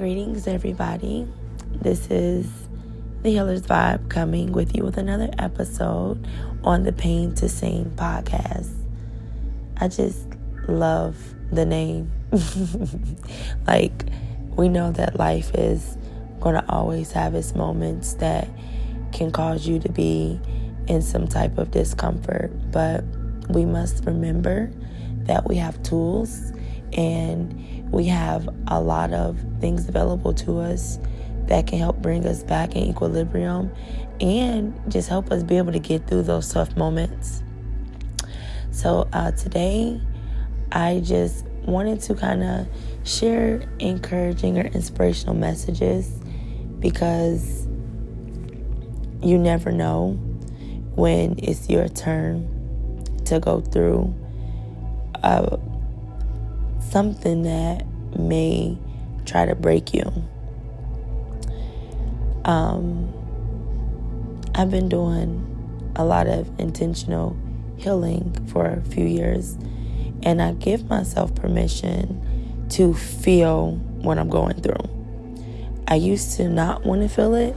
[0.00, 1.28] Greetings, everybody.
[1.72, 2.50] This is
[3.20, 6.26] the Healer's Vibe coming with you with another episode
[6.64, 8.72] on the Pain to Sing podcast.
[9.76, 10.26] I just
[10.66, 11.18] love
[11.52, 12.10] the name.
[13.66, 14.06] like,
[14.56, 15.98] we know that life is
[16.40, 18.48] going to always have its moments that
[19.12, 20.40] can cause you to be
[20.88, 23.04] in some type of discomfort, but
[23.50, 24.72] we must remember
[25.24, 26.52] that we have tools
[26.94, 30.98] and we have a lot of things available to us
[31.46, 33.70] that can help bring us back in equilibrium
[34.20, 37.42] and just help us be able to get through those tough moments.
[38.70, 40.00] So, uh, today,
[40.70, 42.68] I just wanted to kind of
[43.04, 46.20] share encouraging or inspirational messages
[46.78, 47.66] because
[49.22, 50.12] you never know
[50.94, 52.48] when it's your turn
[53.24, 54.14] to go through
[55.22, 55.58] a
[56.80, 57.86] something that
[58.18, 58.76] may
[59.24, 60.10] try to break you.
[62.44, 63.12] Um,
[64.54, 65.46] I've been doing
[65.96, 67.36] a lot of intentional
[67.76, 69.56] healing for a few years,
[70.22, 74.88] and I give myself permission to feel what I'm going through.
[75.88, 77.54] I used to not want to feel it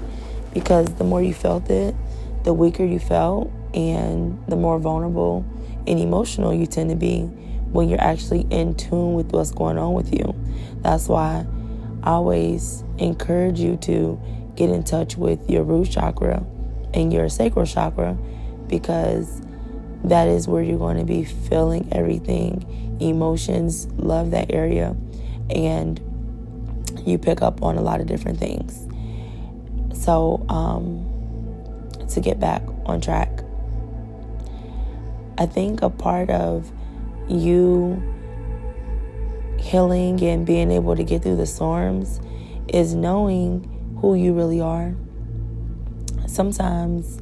[0.54, 1.96] because the more you felt it,
[2.44, 5.46] the weaker you felt, and the more vulnerable
[5.88, 7.30] and emotional you tend to be
[7.74, 10.34] when you're actually in tune with what's going on with you.
[10.82, 11.46] That's why
[12.04, 14.22] I always encourage you to
[14.56, 16.46] get in touch with your root chakra
[16.94, 18.18] and your sacral chakra
[18.68, 19.42] because
[20.04, 24.96] that is where you're going to be feeling everything emotions love that area
[25.50, 26.00] and
[27.06, 28.88] you pick up on a lot of different things
[30.00, 31.04] so um,
[32.10, 33.44] to get back on track
[35.38, 36.72] i think a part of
[37.34, 38.02] you
[39.58, 42.20] healing and being able to get through the storms
[42.68, 44.94] is knowing who you really are.
[46.28, 47.20] Sometimes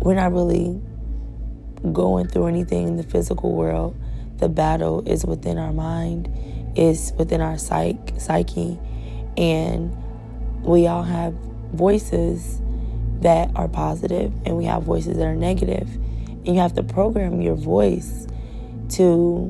[0.00, 0.80] we're not really
[1.92, 3.96] going through anything in the physical world.
[4.38, 6.28] The battle is within our mind,
[6.76, 8.78] is within our psych, psyche,
[9.36, 9.96] and
[10.62, 11.34] we all have
[11.72, 12.60] voices
[13.20, 15.88] that are positive and we have voices that are negative.
[16.46, 18.26] And you have to program your voice
[18.90, 19.46] to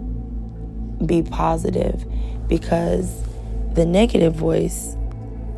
[1.04, 2.04] be positive
[2.48, 3.22] because
[3.74, 4.96] the negative voice,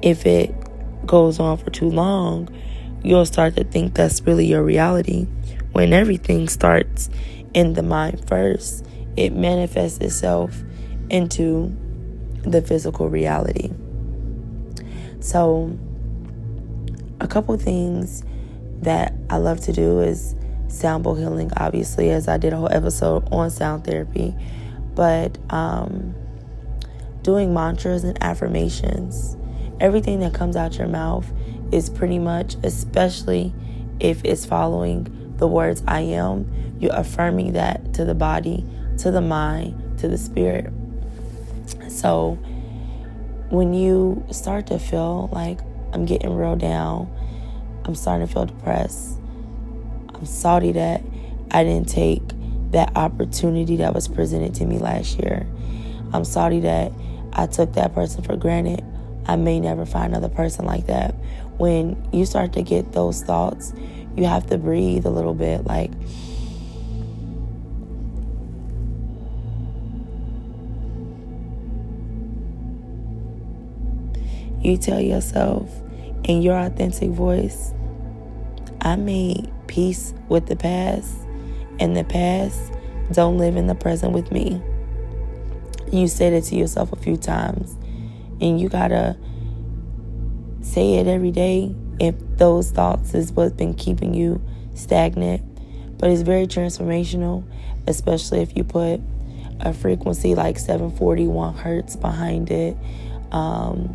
[0.02, 0.54] if it
[1.06, 2.48] goes on for too long,
[3.02, 5.26] you'll start to think that's really your reality.
[5.72, 7.08] When everything starts
[7.54, 8.84] in the mind first,
[9.16, 10.62] it manifests itself
[11.08, 11.74] into
[12.42, 13.70] the physical reality.
[15.20, 15.78] So,
[17.20, 18.24] a couple things
[18.82, 20.34] that I love to do is
[20.70, 24.34] sound bowl healing, obviously, as I did a whole episode on sound therapy,
[24.94, 26.14] but um,
[27.22, 29.36] doing mantras and affirmations.
[29.80, 31.30] Everything that comes out your mouth
[31.72, 33.52] is pretty much, especially
[33.98, 38.64] if it's following the words I am, you're affirming that to the body,
[38.98, 40.72] to the mind, to the spirit.
[41.88, 42.38] So
[43.50, 45.60] when you start to feel like
[45.92, 47.10] I'm getting real down,
[47.84, 49.19] I'm starting to feel depressed,
[50.20, 51.02] I'm sorry that
[51.50, 52.22] I didn't take
[52.72, 55.46] that opportunity that was presented to me last year.
[56.12, 56.92] I'm sorry that
[57.32, 58.84] I took that person for granted.
[59.26, 61.14] I may never find another person like that.
[61.56, 63.72] When you start to get those thoughts,
[64.14, 65.90] you have to breathe a little bit like,
[74.60, 75.72] you tell yourself
[76.24, 77.72] in your authentic voice,
[78.80, 81.14] I made peace with the past,
[81.78, 82.72] and the past
[83.12, 84.60] don't live in the present with me.
[85.92, 87.76] You said it to yourself a few times,
[88.40, 89.16] and you gotta
[90.62, 94.40] say it every day if those thoughts is what's been keeping you
[94.74, 95.42] stagnant.
[95.98, 97.44] But it's very transformational,
[97.86, 99.00] especially if you put
[99.60, 102.76] a frequency like 741 hertz behind it,
[103.32, 103.94] um,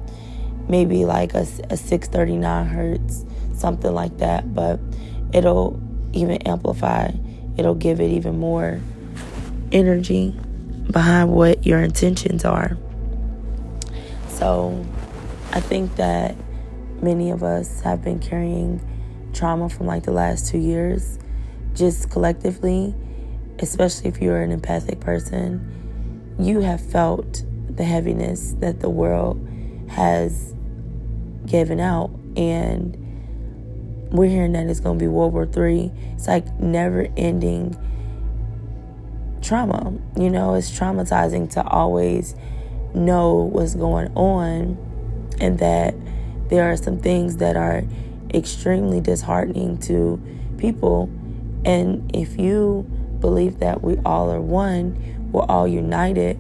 [0.69, 3.25] maybe like a, a 639 hertz,
[3.55, 4.53] something like that.
[4.53, 4.79] But
[5.33, 5.81] it'll
[6.13, 7.11] even amplify,
[7.57, 8.79] it'll give it even more
[9.71, 10.35] energy
[10.91, 12.77] behind what your intentions are.
[14.29, 14.85] So
[15.51, 16.35] I think that
[17.01, 18.81] many of us have been carrying
[19.33, 21.19] trauma from like the last two years,
[21.73, 22.93] just collectively,
[23.59, 25.71] especially if you're an empathic person.
[26.39, 29.45] You have felt the heaviness that the world
[29.89, 30.53] has
[31.45, 32.97] given out, and
[34.17, 35.91] we're hearing that it's going to be World War Three.
[36.13, 37.77] It's like never ending
[39.41, 39.93] trauma.
[40.17, 42.35] You know, it's traumatizing to always
[42.93, 44.77] know what's going on
[45.39, 45.93] and that
[46.49, 47.83] there are some things that are
[48.33, 50.21] extremely disheartening to
[50.57, 51.09] people.
[51.65, 52.83] And if you
[53.19, 56.39] believe that we all are one, we're all united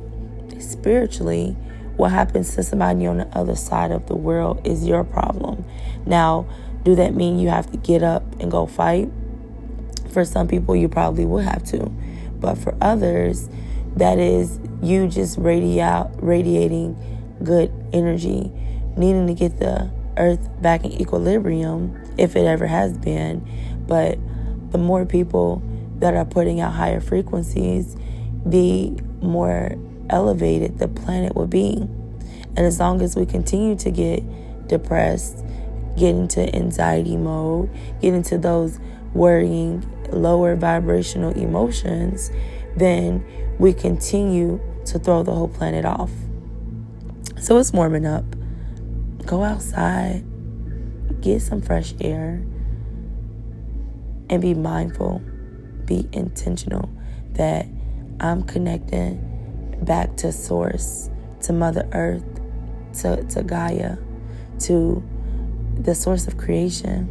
[0.59, 1.55] spiritually,
[1.97, 5.65] what happens to somebody on the other side of the world is your problem.
[6.05, 6.47] Now,
[6.85, 9.09] do that mean you have to get up and go fight?
[10.11, 11.91] For some people, you probably will have to.
[12.39, 13.49] But for others,
[13.97, 16.95] that is you just radi- radiating
[17.43, 18.51] good energy,
[18.95, 23.45] needing to get the earth back in equilibrium if it ever has been.
[23.87, 24.19] But
[24.71, 25.61] the more people
[25.97, 27.97] that are putting out higher frequencies,
[28.45, 28.91] the
[29.21, 29.75] more
[30.09, 31.77] elevated the planet will be.
[31.77, 35.43] And as long as we continue to get depressed,
[35.95, 37.69] get into anxiety mode,
[38.01, 38.79] get into those
[39.13, 42.31] worrying, lower vibrational emotions,
[42.75, 43.25] then
[43.59, 46.11] we continue to throw the whole planet off.
[47.39, 48.25] So it's warming up.
[49.25, 50.23] Go outside,
[51.21, 52.45] get some fresh air,
[54.29, 55.21] and be mindful,
[55.85, 56.89] be intentional
[57.33, 57.67] that
[58.19, 61.09] I'm connecting back to Source,
[61.41, 62.23] to Mother Earth,
[63.01, 63.97] to, to Gaia,
[64.61, 65.03] to
[65.77, 67.09] the source of creation.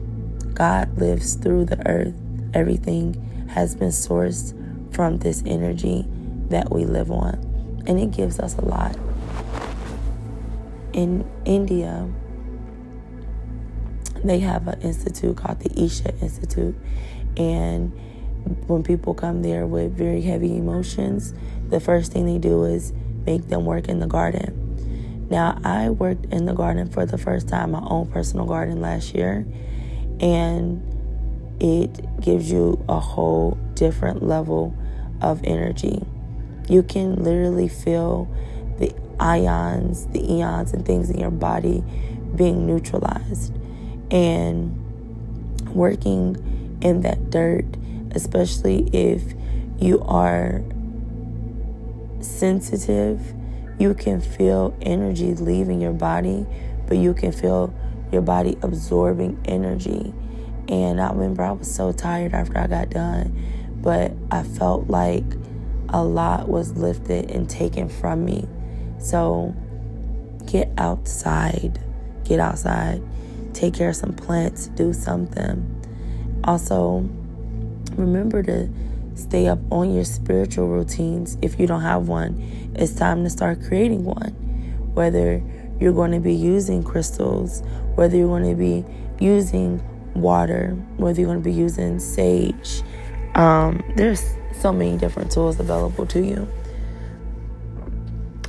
[0.55, 2.15] God lives through the earth.
[2.55, 4.55] Everything has been sourced
[4.95, 6.07] from this energy
[6.49, 7.83] that we live on.
[7.87, 8.97] And it gives us a lot.
[10.93, 12.09] In India,
[14.23, 16.77] they have an institute called the Isha Institute.
[17.37, 17.93] And
[18.67, 21.35] when people come there with very heavy emotions,
[21.69, 22.93] the first thing they do is
[23.27, 24.64] make them work in the garden.
[25.35, 29.17] Now, I worked in the garden for the first time, my own personal garden last
[29.17, 29.45] year,
[30.21, 30.81] and
[31.61, 34.77] it gives you a whole different level
[35.21, 36.07] of energy.
[36.69, 38.33] You can literally feel
[38.79, 41.83] the ions, the eons, and things in your body
[42.37, 43.53] being neutralized.
[44.13, 44.79] And
[45.75, 47.65] working in that dirt,
[48.13, 49.35] especially if
[49.81, 50.63] you are
[52.21, 53.35] sensitive,
[53.79, 56.47] you can feel energy leaving your body,
[56.87, 57.75] but you can feel
[58.13, 60.13] your body absorbing energy.
[60.69, 63.37] And I remember I was so tired after I got done,
[63.83, 65.25] but I felt like
[65.91, 68.49] a lot was lifted and taken from me.
[68.99, 69.55] So
[70.47, 71.81] get outside,
[72.25, 73.03] get outside,
[73.53, 75.71] take care of some plants, do something.
[76.45, 77.09] Also,
[77.97, 78.69] remember to
[79.15, 82.64] Stay up on your spiritual routines if you don't have one.
[82.77, 84.33] It's time to start creating one.
[84.95, 85.43] Whether
[85.81, 87.63] you're going to be using crystals,
[87.95, 88.85] whether you're going to be
[89.25, 89.83] using
[90.15, 92.83] water, whether you're going to be using sage.
[93.35, 94.23] Um, there's
[94.61, 96.49] so many different tools available to you.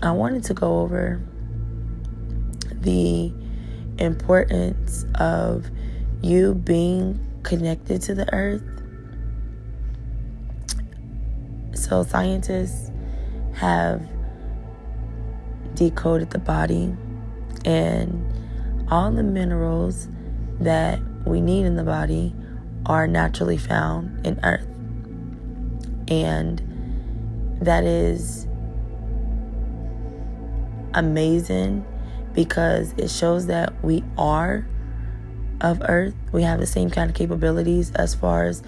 [0.04, 1.21] I wanted to go over
[2.74, 3.33] the
[3.98, 5.66] importance of
[6.21, 8.63] you being connected to the earth
[11.75, 12.89] So, scientists
[13.54, 14.01] have
[15.75, 16.95] decoded the body
[17.66, 18.33] and
[18.89, 20.07] all the minerals
[20.60, 22.33] that we need in the body
[22.86, 24.68] are naturally found in earth.
[26.07, 26.62] And
[27.62, 28.48] that is
[30.94, 31.86] amazing
[32.33, 34.68] because it shows that we are
[35.61, 36.14] of earth.
[36.31, 38.61] We have the same kind of capabilities as far as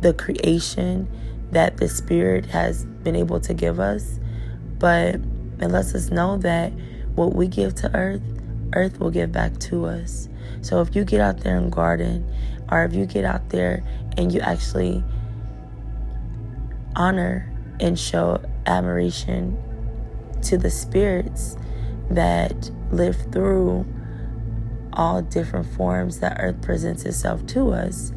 [0.00, 1.08] the creation
[1.50, 4.20] that the Spirit has been able to give us.
[4.78, 5.20] But
[5.60, 6.72] it lets us know that
[7.14, 8.22] what we give to earth,
[8.74, 10.28] earth will give back to us.
[10.62, 12.30] So if you get out there and garden,
[12.70, 13.82] or if you get out there
[14.16, 15.02] and you actually
[16.96, 19.58] honor and show admiration
[20.42, 21.56] to the spirits
[22.10, 23.86] that live through
[24.92, 28.12] all different forms that earth presents itself to us,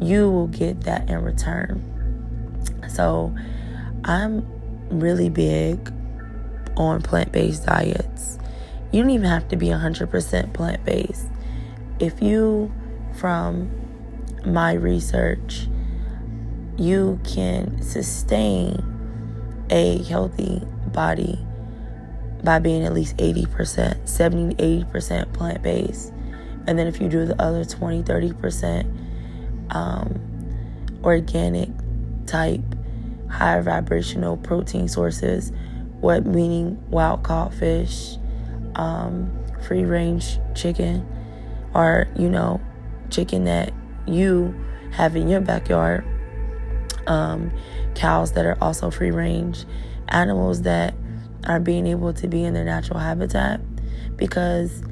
[0.00, 1.82] you will get that in return.
[2.88, 3.34] So
[4.04, 4.46] I'm
[4.90, 5.92] really big
[6.76, 8.38] on plant based diets.
[8.92, 11.26] You don't even have to be 100% plant based.
[11.98, 12.72] If you,
[13.14, 13.70] from
[14.44, 15.68] my research,
[16.76, 18.82] you can sustain
[19.70, 21.38] a healthy body
[22.44, 26.12] by being at least 80%, 70 to 80% plant based.
[26.66, 31.70] And then if you do the other 20, 30% um, organic
[32.26, 32.60] type
[33.30, 35.52] high vibrational protein sources,
[36.06, 38.16] what meaning wild caught fish,
[38.76, 39.28] um,
[39.66, 41.04] free range chicken,
[41.74, 42.60] or you know,
[43.10, 43.72] chicken that
[44.06, 44.54] you
[44.92, 46.04] have in your backyard,
[47.08, 47.50] um,
[47.96, 49.64] cows that are also free range,
[50.06, 50.94] animals that
[51.44, 53.60] are being able to be in their natural habitat
[54.14, 54.84] because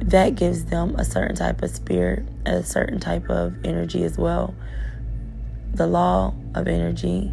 [0.00, 4.54] that gives them a certain type of spirit, a certain type of energy as well.
[5.72, 7.32] The law of energy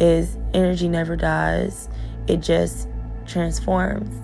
[0.00, 1.88] is energy never dies,
[2.26, 2.88] it just
[3.26, 4.14] transforms,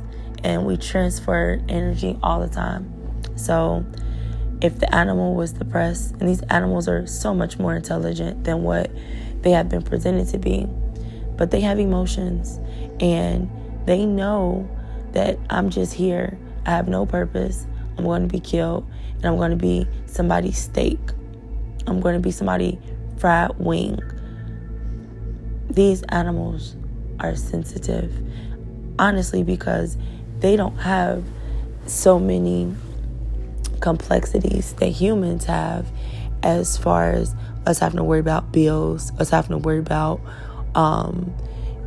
[0.42, 2.92] and we transfer energy all the time.
[3.36, 3.84] So,
[4.62, 8.90] if the animal was depressed, and these animals are so much more intelligent than what
[9.42, 10.66] they have been presented to be,
[11.36, 12.58] but they have emotions
[13.00, 13.50] and
[13.84, 14.68] they know
[15.12, 16.38] that I'm just here.
[16.64, 17.66] I have no purpose.
[17.96, 20.98] I'm going to be killed and I'm going to be somebody's steak.
[21.86, 22.80] I'm going to be somebody
[23.18, 24.00] fried wing.
[25.76, 26.74] These animals
[27.20, 28.10] are sensitive,
[28.98, 29.96] honestly, because
[30.40, 31.22] they don't have
[31.86, 32.74] so many
[33.80, 35.86] complexities that humans have
[36.42, 37.34] as far as
[37.66, 40.20] us having to worry about bills, us having to worry about,
[40.74, 41.34] um,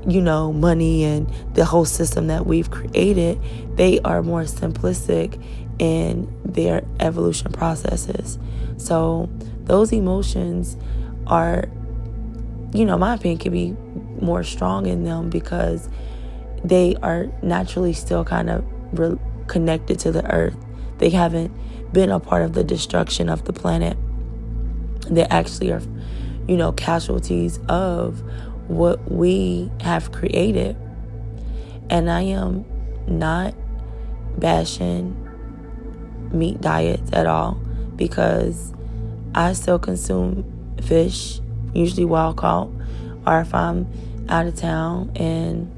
[0.08, 3.42] you know, money and the whole system that we've created.
[3.76, 5.44] They are more simplistic
[5.80, 8.38] in their evolution processes.
[8.78, 9.30] So
[9.64, 10.78] those emotions
[11.26, 11.70] are,
[12.74, 13.76] you know, my opinion could be
[14.22, 15.90] more strong in them because
[16.64, 18.66] they are naturally still kind of
[18.98, 20.58] re- connected to the earth.
[20.98, 21.52] They haven't
[21.94, 23.98] been a part of the destruction of the planet.
[25.10, 25.82] They actually are,
[26.48, 28.22] you know, casualties of
[28.68, 30.78] what we have created.
[31.90, 32.66] And I am
[33.08, 33.56] not
[34.38, 35.16] bashing
[36.32, 37.60] meat diets at all
[37.96, 38.74] because
[39.34, 40.46] I still consume
[40.84, 41.42] fish,
[41.74, 42.70] usually wild caught,
[43.26, 43.88] or if I'm
[44.30, 45.72] out of town and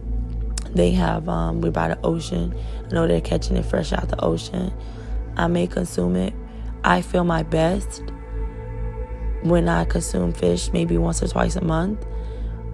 [0.76, 2.56] they have, um, we're by the ocean,
[2.90, 4.74] I know they're catching it fresh out the ocean.
[5.38, 6.34] I may consume it.
[6.84, 8.04] I feel my best
[9.44, 12.06] when I consume fish, maybe once or twice a month.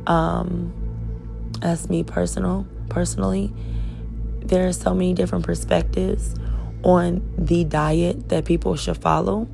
[0.05, 0.73] Um,
[1.59, 3.53] that's me personal, personally.
[4.41, 6.35] There are so many different perspectives
[6.83, 9.47] on the diet that people should follow.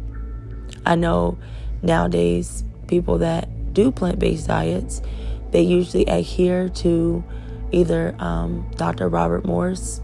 [0.86, 1.38] I know
[1.82, 2.64] nowadays
[2.94, 5.02] people that do plant-based diets,
[5.50, 7.24] they usually adhere to
[7.72, 9.10] either um, Dr.
[9.10, 10.00] Robert Morse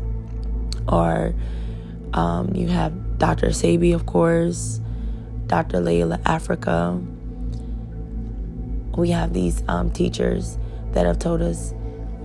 [0.87, 1.35] or
[2.13, 3.49] um, you have Dr.
[3.49, 4.81] Sebi, of course,
[5.45, 5.77] Dr.
[5.77, 6.99] Llaila Africa.
[8.97, 10.57] We have these um, teachers
[10.93, 11.75] that have told us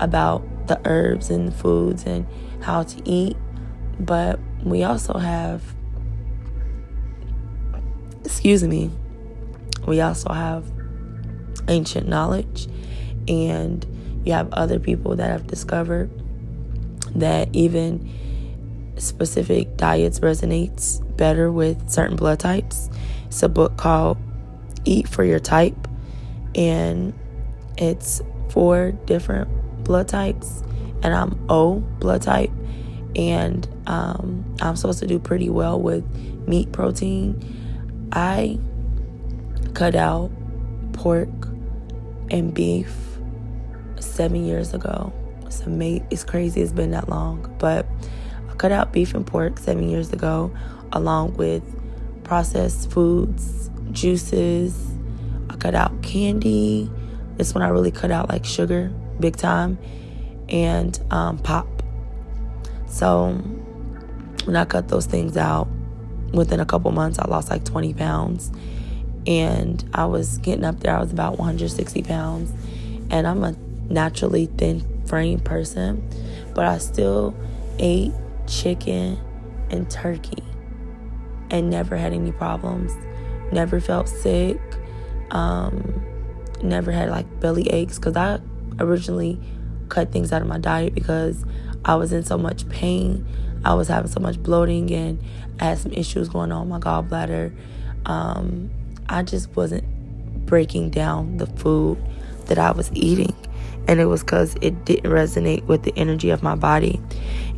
[0.00, 2.26] about the herbs and the foods and
[2.62, 3.36] how to eat.
[4.00, 5.62] But we also have,
[8.24, 8.90] excuse me,
[9.86, 10.64] we also have
[11.68, 12.68] ancient knowledge,
[13.28, 13.86] and
[14.24, 16.10] you have other people that have discovered
[17.14, 18.10] that even
[18.96, 22.88] specific diets resonates better with certain blood types.
[23.26, 24.18] It's a book called
[24.84, 25.88] Eat for Your Type,
[26.54, 27.12] and
[27.76, 29.48] it's four different
[29.84, 30.62] blood types,
[31.02, 32.50] and I'm O blood type,
[33.16, 36.04] and um, I'm supposed to do pretty well with
[36.46, 38.08] meat protein.
[38.12, 38.58] I
[39.74, 40.30] cut out
[40.92, 41.28] pork
[42.30, 42.94] and beef
[43.98, 45.12] seven years ago.
[45.44, 46.06] It's amazing.
[46.10, 46.62] It's crazy.
[46.62, 47.86] It's been that long, but
[48.50, 50.54] I cut out beef and pork seven years ago,
[50.92, 51.62] along with
[52.24, 54.78] processed foods, juices.
[55.50, 56.90] I cut out candy.
[57.36, 59.76] This one I really cut out like sugar, big time,
[60.48, 61.66] and um, pop.
[62.86, 63.32] So
[64.44, 65.68] when I cut those things out,
[66.32, 68.50] within a couple months, I lost like 20 pounds.
[69.26, 72.52] And I was getting up there, I was about 160 pounds.
[73.10, 73.52] And I'm a
[73.88, 76.08] naturally thin frame person,
[76.54, 77.34] but I still
[77.78, 78.12] ate
[78.46, 79.18] chicken
[79.70, 80.42] and turkey
[81.50, 82.92] and never had any problems.
[83.52, 84.60] Never felt sick.
[85.30, 86.02] Um,
[86.62, 88.40] never had like belly aches because I
[88.78, 89.40] originally
[89.88, 91.44] cut things out of my diet because
[91.84, 93.26] I was in so much pain.
[93.64, 95.22] I was having so much bloating and
[95.60, 97.54] I had some issues going on with my gallbladder.
[98.06, 98.70] Um,
[99.08, 99.84] I just wasn't
[100.46, 101.98] breaking down the food
[102.46, 103.34] that I was eating.
[103.86, 107.00] And it was because it didn't resonate with the energy of my body.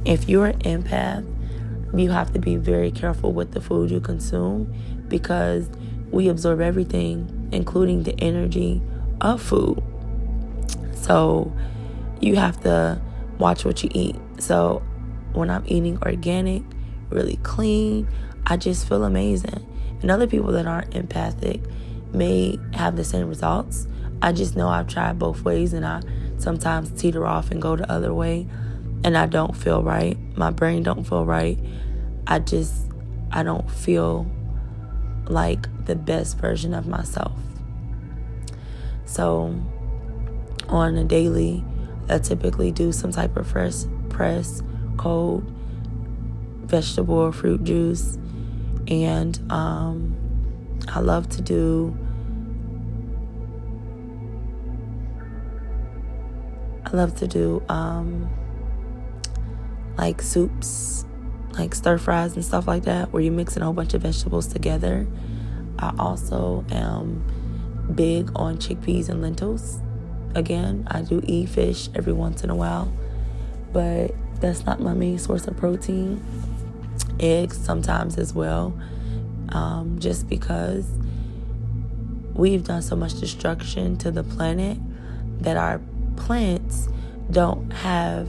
[0.04, 1.24] If you're an empath,
[1.96, 4.72] you have to be very careful with the food you consume
[5.08, 5.68] because
[6.10, 8.82] we absorb everything, including the energy
[9.20, 9.82] of food.
[10.94, 11.52] So
[12.20, 13.00] you have to
[13.38, 14.16] watch what you eat.
[14.38, 14.82] So
[15.32, 16.62] when I'm eating organic,
[17.10, 18.08] really clean,
[18.46, 19.64] I just feel amazing.
[20.02, 21.60] And other people that aren't empathic
[22.12, 23.86] may have the same results.
[24.22, 26.02] I just know I've tried both ways and I
[26.38, 28.46] sometimes teeter off and go the other way
[29.04, 30.16] and I don't feel right.
[30.36, 31.58] My brain don't feel right.
[32.26, 32.90] I just
[33.30, 34.26] I don't feel
[35.26, 37.38] like the best version of myself.
[39.04, 39.54] So
[40.68, 41.64] on a daily,
[42.08, 44.62] I typically do some type of fresh press,
[44.96, 45.44] cold
[46.64, 48.18] vegetable or fruit juice.
[48.88, 50.16] And um,
[50.88, 51.96] I love to do
[56.86, 58.30] I love to do um,
[59.98, 61.04] like soups,
[61.58, 64.02] like stir fries and stuff like that, where you mix mixing a whole bunch of
[64.02, 65.06] vegetables together.
[65.80, 67.24] I also am
[67.94, 69.80] big on chickpeas and lentils.
[70.36, 72.92] Again, I do eat fish every once in a while,
[73.72, 76.24] but that's not my main source of protein.
[77.20, 78.78] Eggs sometimes as well,
[79.50, 80.86] um, just because
[82.34, 84.78] we've done so much destruction to the planet
[85.40, 85.80] that our
[86.16, 86.88] plants
[87.30, 88.28] don't have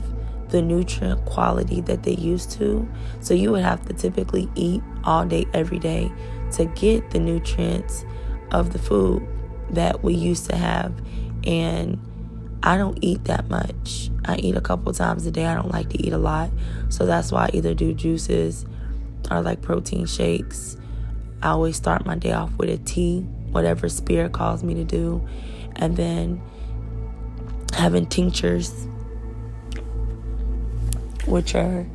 [0.50, 2.88] the nutrient quality that they used to.
[3.20, 6.10] So you would have to typically eat all day, every day
[6.52, 8.04] to get the nutrients
[8.50, 9.26] of the food
[9.70, 10.92] that we used to have.
[11.44, 12.00] And
[12.62, 14.10] I don't eat that much.
[14.24, 15.46] I eat a couple times a day.
[15.46, 16.50] I don't like to eat a lot.
[16.88, 18.66] So that's why I either do juices
[19.30, 20.76] or like protein shakes.
[21.42, 23.20] I always start my day off with a tea,
[23.50, 25.26] whatever spirit calls me to do.
[25.76, 26.42] And then
[27.72, 28.88] having tinctures,
[31.26, 31.86] which are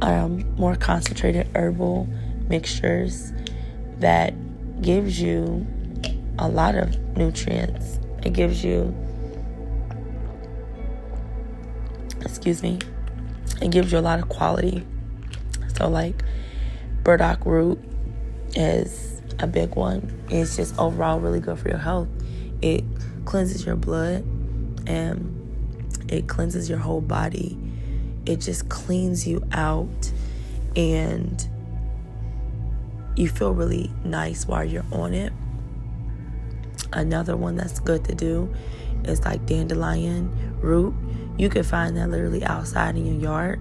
[0.00, 2.08] um, more concentrated herbal
[2.48, 3.32] mixtures
[3.98, 4.34] that
[4.82, 5.66] gives you
[6.38, 8.00] a lot of nutrients.
[8.24, 8.94] It gives you,
[12.20, 12.78] excuse me,
[13.60, 14.84] it gives you a lot of quality.
[15.76, 16.22] So, like
[17.04, 17.78] burdock root
[18.54, 20.24] is a big one.
[20.30, 22.08] It's just overall really good for your health.
[22.60, 22.84] It
[23.24, 24.24] cleanses your blood
[24.86, 25.38] and
[26.08, 27.58] it cleanses your whole body.
[28.26, 30.12] It just cleans you out
[30.76, 31.48] and
[33.16, 35.32] you feel really nice while you're on it.
[36.92, 38.52] Another one that's good to do
[39.04, 40.94] is like dandelion root.
[41.36, 43.60] You can find that literally outside in your yard.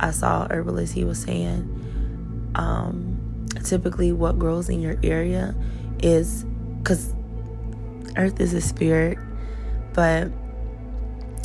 [0.00, 1.71] I saw herbalist, he was saying
[2.54, 5.54] um, typically what grows in your area
[6.02, 6.44] is
[6.78, 7.14] because
[8.16, 9.18] earth is a spirit,
[9.94, 10.28] but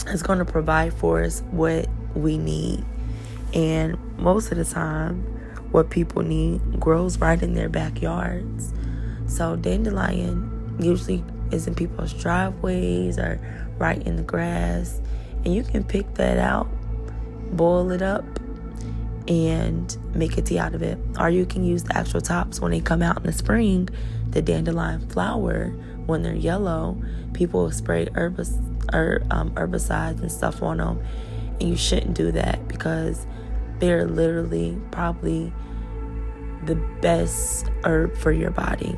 [0.07, 2.83] it's going to provide for us what we need.
[3.53, 5.21] And most of the time,
[5.71, 8.73] what people need grows right in their backyards.
[9.27, 13.39] So, dandelion usually is in people's driveways or
[13.77, 15.01] right in the grass.
[15.43, 16.67] And you can pick that out,
[17.55, 18.25] boil it up,
[19.27, 20.97] and make a tea out of it.
[21.19, 23.89] Or you can use the actual tops when they come out in the spring,
[24.29, 25.69] the dandelion flower,
[26.05, 27.01] when they're yellow.
[27.33, 28.63] People spray herbicides
[28.93, 31.03] um, herbicides and stuff on them.
[31.59, 33.25] And you shouldn't do that because
[33.79, 35.51] they're literally probably
[36.63, 38.97] the best herb for your body.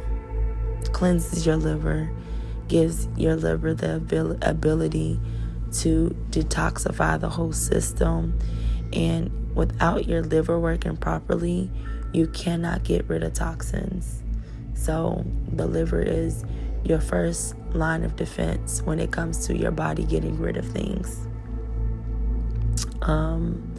[0.91, 2.11] Cleanses your liver,
[2.67, 3.95] gives your liver the
[4.41, 5.19] ability
[5.71, 8.37] to detoxify the whole system.
[8.91, 11.69] And without your liver working properly,
[12.13, 14.23] you cannot get rid of toxins.
[14.73, 16.45] So the liver is
[16.85, 21.27] your first line of defense when it comes to your body getting rid of things.
[23.01, 23.75] Um,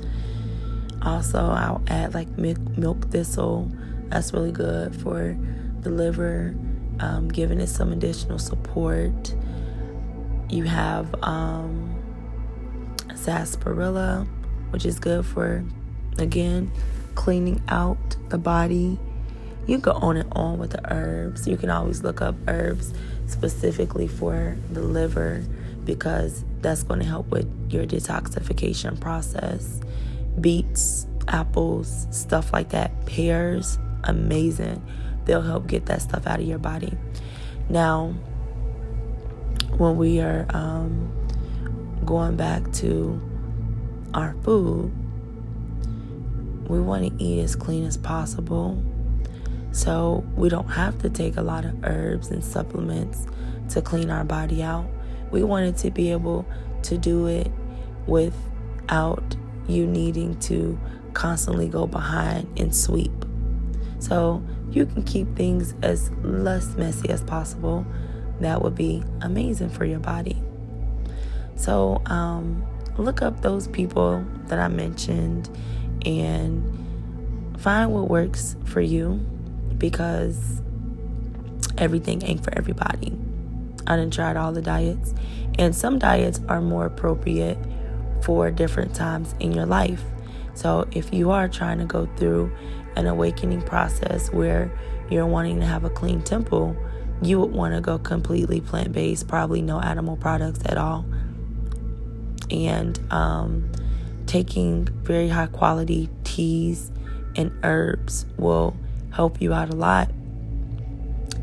[1.01, 3.73] also, I'll add like milk, milk thistle.
[4.11, 5.35] That's really good for
[5.81, 6.55] the liver,
[6.99, 9.35] um, giving it some additional support.
[10.51, 11.97] You have um,
[13.15, 14.27] sarsaparilla,
[14.71, 15.65] which is good for,
[16.19, 16.71] again,
[17.15, 18.99] cleaning out the body
[19.71, 21.47] you go on and on with the herbs.
[21.47, 22.93] You can always look up herbs
[23.27, 25.45] specifically for the liver
[25.85, 29.81] because that's going to help with your detoxification process.
[30.41, 34.85] Beets, apples, stuff like that, pears, amazing.
[35.25, 36.93] They'll help get that stuff out of your body.
[37.69, 38.09] Now,
[39.77, 41.13] when we are um,
[42.05, 43.21] going back to
[44.15, 44.93] our food,
[46.69, 48.83] we want to eat as clean as possible
[49.73, 53.27] so we don't have to take a lot of herbs and supplements
[53.71, 54.87] to clean our body out.
[55.31, 56.47] We wanted to be able
[56.83, 57.51] to do it
[58.07, 59.37] without
[59.69, 60.79] you needing to
[61.15, 63.13] constantly go behind and sweep.
[64.01, 67.87] So you can keep things as less messy as possible.
[68.41, 70.43] That would be amazing for your body.
[71.57, 72.67] So um,
[73.01, 75.49] look up those people that I mentioned
[76.05, 76.63] and
[77.59, 79.15] find what works for you
[79.79, 80.63] because
[81.79, 83.17] everything ain't for everybody.
[83.87, 85.15] I done tried all the diets,
[85.59, 87.59] and some diets are more appropriate
[88.23, 90.03] for different times in your life.
[90.55, 92.53] So, if you are trying to go through
[92.97, 94.71] an awakening process where
[95.11, 96.77] you're wanting to have a clean temple,
[97.23, 101.05] you would want to go completely plant based, probably no animal products at all.
[102.51, 103.71] And um,
[104.27, 106.91] taking very high quality teas
[107.37, 108.77] and herbs will
[109.13, 110.11] help you out a lot.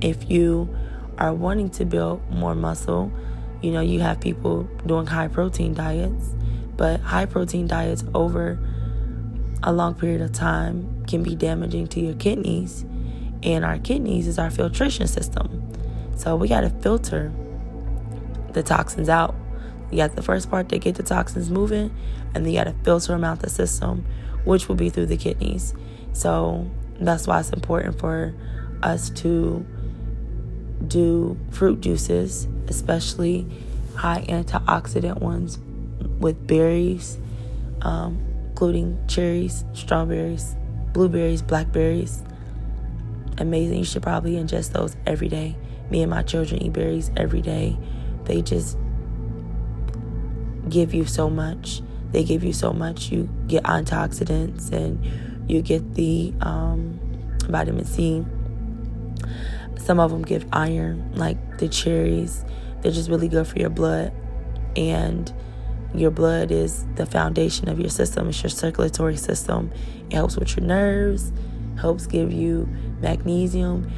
[0.01, 0.73] If you
[1.17, 3.11] are wanting to build more muscle,
[3.61, 6.35] you know, you have people doing high protein diets,
[6.75, 8.59] but high protein diets over
[9.63, 12.85] a long period of time can be damaging to your kidneys.
[13.43, 15.63] And our kidneys is our filtration system.
[16.15, 17.31] So we got to filter
[18.53, 19.35] the toxins out.
[19.91, 21.95] You got the first part to get the toxins moving,
[22.33, 24.05] and then you got to filter them out the system,
[24.43, 25.73] which will be through the kidneys.
[26.13, 26.69] So
[26.99, 28.33] that's why it's important for
[28.83, 29.65] us to
[30.87, 33.47] do fruit juices, especially
[33.95, 35.57] high antioxidant ones
[36.19, 37.17] with berries,
[37.81, 38.19] um,
[38.49, 40.55] including cherries, strawberries,
[40.93, 42.23] blueberries, blackberries.
[43.37, 43.79] Amazing.
[43.79, 45.55] You should probably ingest those every day.
[45.89, 47.77] Me and my children eat berries every day.
[48.25, 48.77] They just
[50.67, 51.81] give you so much.
[52.11, 53.11] They give you so much.
[53.11, 55.03] You get antioxidants and
[55.49, 56.99] you get the um,
[57.47, 58.25] vitamin C.
[59.77, 62.43] Some of them give iron, like the cherries.
[62.81, 64.13] They're just really good for your blood.
[64.75, 65.33] And
[65.95, 69.71] your blood is the foundation of your system, it's your circulatory system.
[70.09, 71.31] It helps with your nerves,
[71.79, 72.67] helps give you
[72.99, 73.89] magnesium,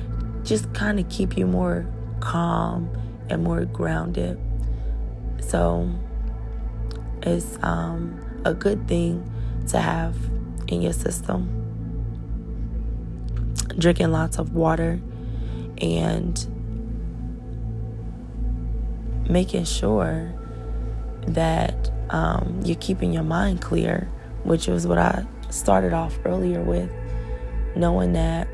[0.44, 1.86] just kind of keep you more
[2.20, 2.90] calm
[3.30, 4.40] and more grounded.
[5.42, 5.90] So
[7.24, 9.30] it's um, a good thing
[9.70, 10.16] to have
[10.68, 11.56] in your system.
[13.78, 15.00] Drinking lots of water
[15.80, 16.48] and
[19.30, 20.34] making sure
[21.28, 24.10] that um, you're keeping your mind clear,
[24.44, 26.90] which was what I started off earlier with,
[27.76, 28.48] knowing that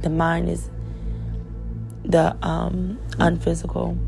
[0.00, 0.70] the mind is
[2.04, 3.98] the um, unphysical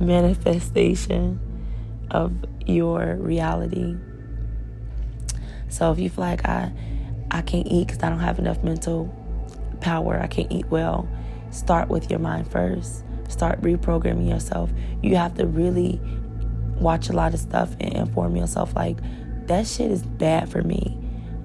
[0.00, 1.38] manifestation
[2.10, 2.32] of
[2.66, 3.96] your reality.
[5.68, 6.72] So if you feel like I
[7.30, 9.14] I can't eat because I don't have enough mental
[9.80, 11.08] power, I can't eat well,
[11.50, 13.04] start with your mind first.
[13.28, 14.70] Start reprogramming yourself.
[15.02, 16.00] You have to really
[16.80, 18.98] watch a lot of stuff and inform yourself like
[19.46, 20.98] that shit is bad for me.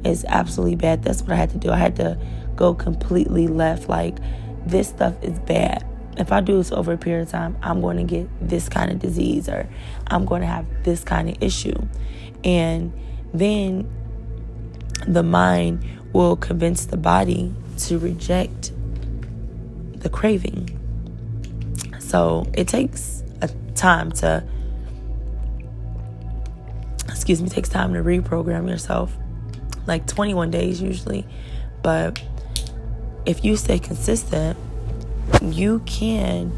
[0.03, 1.03] It's absolutely bad.
[1.03, 1.69] That's what I had to do.
[1.69, 2.17] I had to
[2.55, 4.17] go completely left like
[4.65, 5.85] this stuff is bad
[6.17, 8.91] if I do this over a period of time, I'm going to get this kind
[8.91, 9.67] of disease or
[10.07, 11.75] I'm going to have this kind of issue.
[12.43, 12.93] And
[13.33, 13.89] then
[15.07, 18.71] the mind will convince the body to reject
[19.97, 20.69] the craving.
[21.99, 24.43] So it takes a time to,
[27.09, 29.15] excuse me, takes time to reprogram yourself,
[29.87, 31.25] like 21 days usually.
[31.81, 32.21] But
[33.25, 34.57] if you stay consistent,
[35.41, 36.57] you can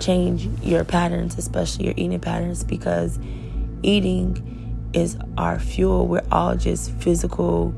[0.00, 3.18] change your patterns, especially your eating patterns, because
[3.82, 6.06] eating is our fuel.
[6.06, 7.74] We're all just physical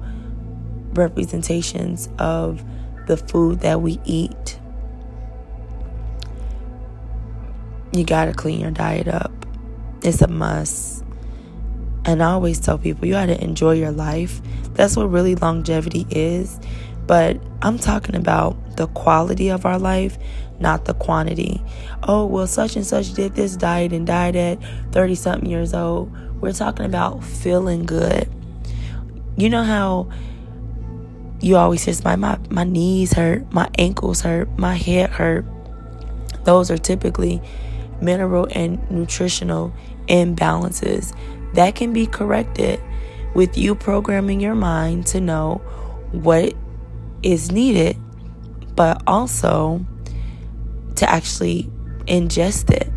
[0.95, 2.65] representations of
[3.07, 4.59] the food that we eat.
[7.93, 9.33] You got to clean your diet up.
[10.03, 11.05] It's a must.
[12.05, 14.41] And I always tell people you got to enjoy your life.
[14.75, 16.59] That's what really longevity is.
[17.07, 20.19] But I'm talking about the quality of our life,
[20.59, 21.63] not the quantity.
[22.03, 24.59] Oh, well, such and such did this diet and died at
[24.93, 26.13] 30 something years old.
[26.41, 28.29] We're talking about feeling good.
[29.37, 30.11] You know how
[31.41, 35.45] you always hear my, my, my knees hurt, my ankles hurt, my head hurt.
[36.45, 37.43] Those are typically
[38.01, 39.75] mineral and nutritional
[40.09, 41.15] imbalances
[41.55, 42.81] that can be corrected
[43.35, 45.57] with you programming your mind to know
[46.13, 46.55] what
[47.25, 47.97] is needed,
[48.77, 49.85] but also
[50.97, 51.65] to actually
[52.07, 52.89] ingest it.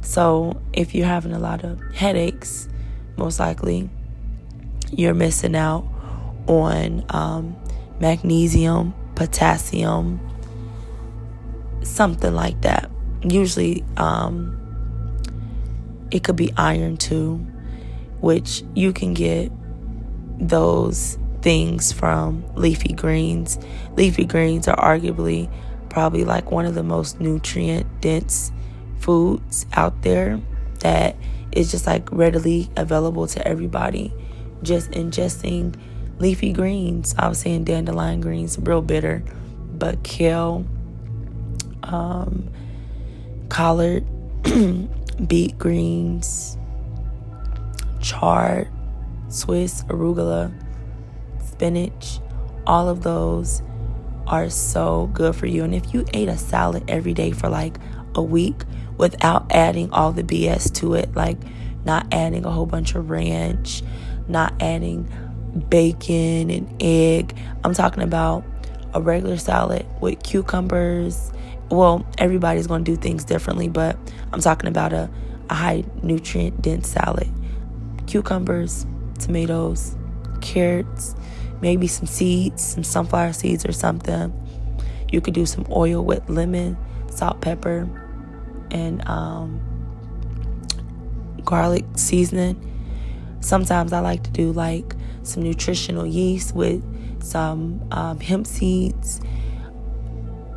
[0.00, 2.68] So, if you're having a lot of headaches,
[3.16, 3.90] most likely
[4.90, 5.86] you're missing out
[6.46, 7.56] on um,
[8.00, 10.20] magnesium, potassium,
[11.82, 12.90] something like that.
[13.22, 14.56] Usually, um,
[16.10, 17.36] it could be iron too,
[18.20, 19.50] which you can get
[20.38, 23.56] those things from leafy greens.
[23.94, 25.48] Leafy greens are arguably
[25.88, 28.50] probably like one of the most nutrient dense
[28.98, 30.40] foods out there
[30.80, 31.14] that
[31.52, 34.12] is just like readily available to everybody.
[34.64, 35.76] Just ingesting
[36.18, 37.14] leafy greens.
[37.16, 39.22] I was saying dandelion greens, real bitter,
[39.72, 40.66] but kale,
[41.84, 42.50] um,
[43.50, 44.04] collard,
[45.28, 46.58] beet greens,
[48.00, 48.66] chard,
[49.28, 50.52] Swiss, arugula
[51.56, 52.20] spinach,
[52.66, 53.62] all of those
[54.26, 55.64] are so good for you.
[55.64, 57.78] And if you ate a salad every day for like
[58.14, 58.62] a week,
[58.98, 61.38] without adding all the BS to it, like
[61.84, 63.82] not adding a whole bunch of ranch,
[64.28, 65.08] not adding
[65.68, 67.36] bacon and egg.
[67.64, 68.44] I'm talking about
[68.94, 71.32] a regular salad with cucumbers.
[71.70, 73.96] Well, everybody's going to do things differently, but
[74.32, 75.10] I'm talking about a,
[75.50, 77.28] a high nutrient dense salad.
[78.06, 78.86] Cucumbers,
[79.18, 79.96] tomatoes,
[80.40, 81.14] carrots,
[81.60, 84.32] maybe some seeds, some sunflower seeds or something.
[85.10, 86.76] You could do some oil with lemon,
[87.10, 87.88] salt, pepper,
[88.70, 89.60] and um,
[91.44, 92.62] garlic seasoning.
[93.40, 96.82] Sometimes I like to do like some nutritional yeast with
[97.22, 99.20] some um, hemp seeds.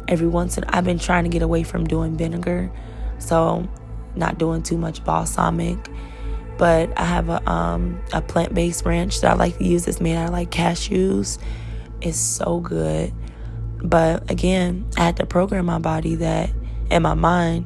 [0.07, 2.71] Every once in I've been trying to get away from doing vinegar,
[3.19, 3.67] so
[4.15, 5.77] not doing too much balsamic.
[6.59, 9.87] But I have a um, a plant based ranch that I like to use.
[9.87, 11.39] It's made out of like cashews.
[12.01, 13.13] It's so good.
[13.81, 16.51] But again, I had to program my body that
[16.91, 17.65] in my mind,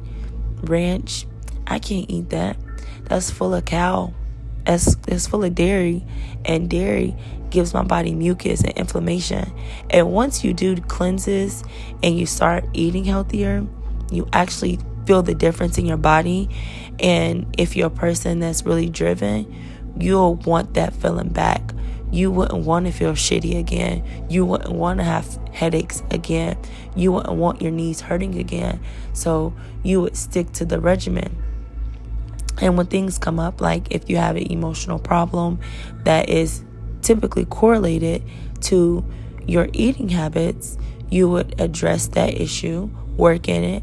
[0.62, 1.26] ranch,
[1.66, 2.56] I can't eat that.
[3.04, 4.14] That's full of cow.
[4.64, 6.06] That's it's full of dairy,
[6.44, 7.16] and dairy
[7.50, 9.52] gives my body mucus and inflammation.
[9.90, 11.64] And once you do cleanses
[12.02, 13.66] and you start eating healthier,
[14.10, 16.48] you actually feel the difference in your body.
[17.00, 19.54] And if you're a person that's really driven,
[19.98, 21.72] you'll want that feeling back.
[22.10, 24.04] You wouldn't want to feel shitty again.
[24.28, 26.56] You wouldn't want to have headaches again.
[26.94, 28.80] You wouldn't want your knees hurting again.
[29.12, 29.52] So
[29.82, 31.36] you would stick to the regimen.
[32.60, 35.58] And when things come up, like if you have an emotional problem
[36.04, 36.62] that is
[37.02, 38.22] typically correlated
[38.62, 39.04] to
[39.46, 40.78] your eating habits,
[41.10, 43.82] you would address that issue, work in it,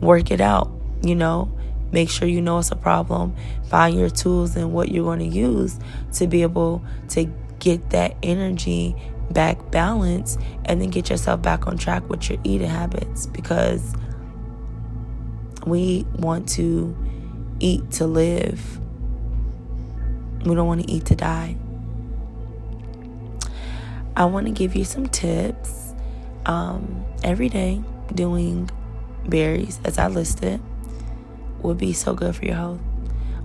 [0.00, 0.70] work it out,
[1.02, 1.56] you know,
[1.92, 3.34] make sure you know it's a problem,
[3.68, 5.78] find your tools and what you're going to use
[6.14, 8.94] to be able to get that energy
[9.30, 13.94] back balanced and then get yourself back on track with your eating habits because
[15.66, 16.96] we want to
[17.60, 18.80] eat to live.
[20.44, 21.56] We don't want to eat to die.
[24.16, 25.92] I want to give you some tips
[26.46, 27.82] um, every day
[28.14, 28.70] doing
[29.26, 30.60] berries as I listed
[31.62, 32.80] would be so good for your health.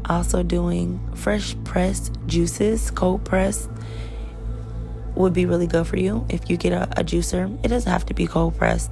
[0.06, 3.70] Also, doing fresh pressed juices, cold pressed,
[5.16, 7.58] would be really good for you if you get a, a juicer.
[7.64, 8.92] It doesn't have to be cold pressed,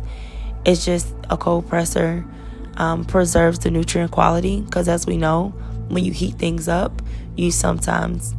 [0.65, 2.25] it's just a cold presser
[2.77, 5.49] um, preserves the nutrient quality because, as we know,
[5.89, 7.01] when you heat things up,
[7.35, 8.33] you sometimes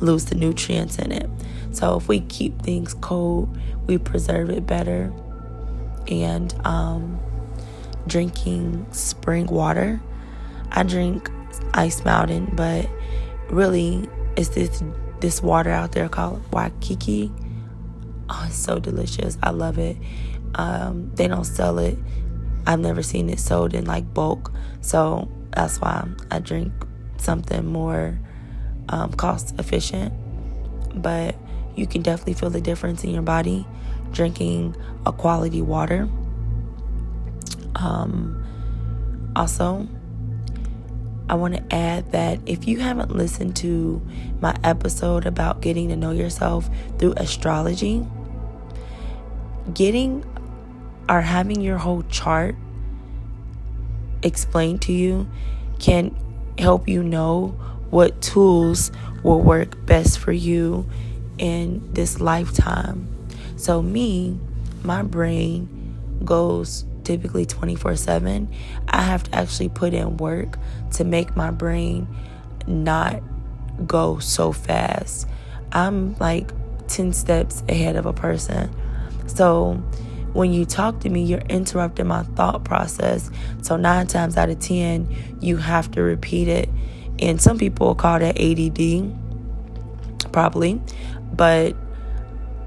[0.00, 1.28] lose the nutrients in it.
[1.72, 5.12] So, if we keep things cold, we preserve it better.
[6.08, 7.20] And um,
[8.06, 10.00] drinking spring water.
[10.70, 11.30] I drink
[11.72, 12.88] Ice Mountain, but
[13.48, 14.82] really, it's this
[15.20, 17.30] this water out there called Waiakea.
[18.28, 19.38] Oh, it's so delicious.
[19.42, 19.96] I love it.
[20.54, 21.98] Um, they don't sell it.
[22.66, 26.72] I've never seen it sold in like bulk, so that's why I drink
[27.18, 28.18] something more
[28.88, 30.12] um, cost efficient.
[30.94, 31.36] But
[31.76, 33.66] you can definitely feel the difference in your body
[34.12, 36.08] drinking a quality water.
[37.76, 38.44] Um,
[39.36, 39.88] also,
[41.28, 44.02] I want to add that if you haven't listened to
[44.40, 48.06] my episode about getting to know yourself through astrology,
[49.72, 50.24] getting
[51.08, 52.56] or having your whole chart
[54.22, 55.28] explained to you
[55.78, 56.14] can
[56.58, 57.48] help you know
[57.90, 58.90] what tools
[59.22, 60.86] will work best for you
[61.38, 63.08] in this lifetime.
[63.56, 64.38] So, me,
[64.82, 65.68] my brain
[66.24, 68.48] goes typically 24 7,
[68.88, 70.58] I have to actually put in work
[70.92, 72.08] to make my brain
[72.66, 73.22] not
[73.86, 75.28] go so fast.
[75.72, 76.50] I'm like
[76.88, 78.74] 10 steps ahead of a person.
[79.26, 79.82] So
[80.32, 83.30] when you talk to me, you're interrupting my thought process.
[83.62, 86.68] So nine times out of 10, you have to repeat it.
[87.20, 89.14] And some people call that ADD,
[90.32, 90.80] probably.
[91.32, 91.76] But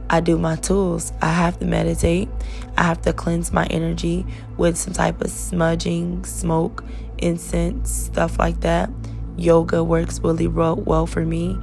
[0.09, 1.11] I do my tools.
[1.21, 2.29] I have to meditate.
[2.77, 6.83] I have to cleanse my energy with some type of smudging, smoke,
[7.17, 8.89] incense, stuff like that.
[9.35, 11.57] Yoga works really well for me,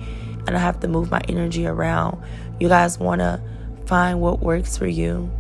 [0.47, 2.23] and I have to move my energy around.
[2.59, 3.41] You guys want to
[3.87, 5.31] find what works for you.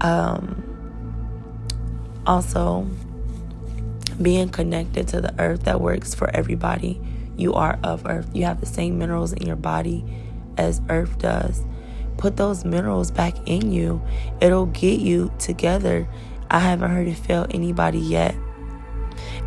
[0.00, 0.64] Um,
[2.26, 2.88] also,
[4.20, 7.00] being connected to the earth that works for everybody.
[7.36, 8.28] You are of earth.
[8.34, 10.04] You have the same minerals in your body
[10.56, 11.62] as earth does.
[12.20, 14.00] Put those minerals back in you,
[14.40, 16.08] it'll get you together.
[16.50, 18.36] I haven't heard it fail anybody yet.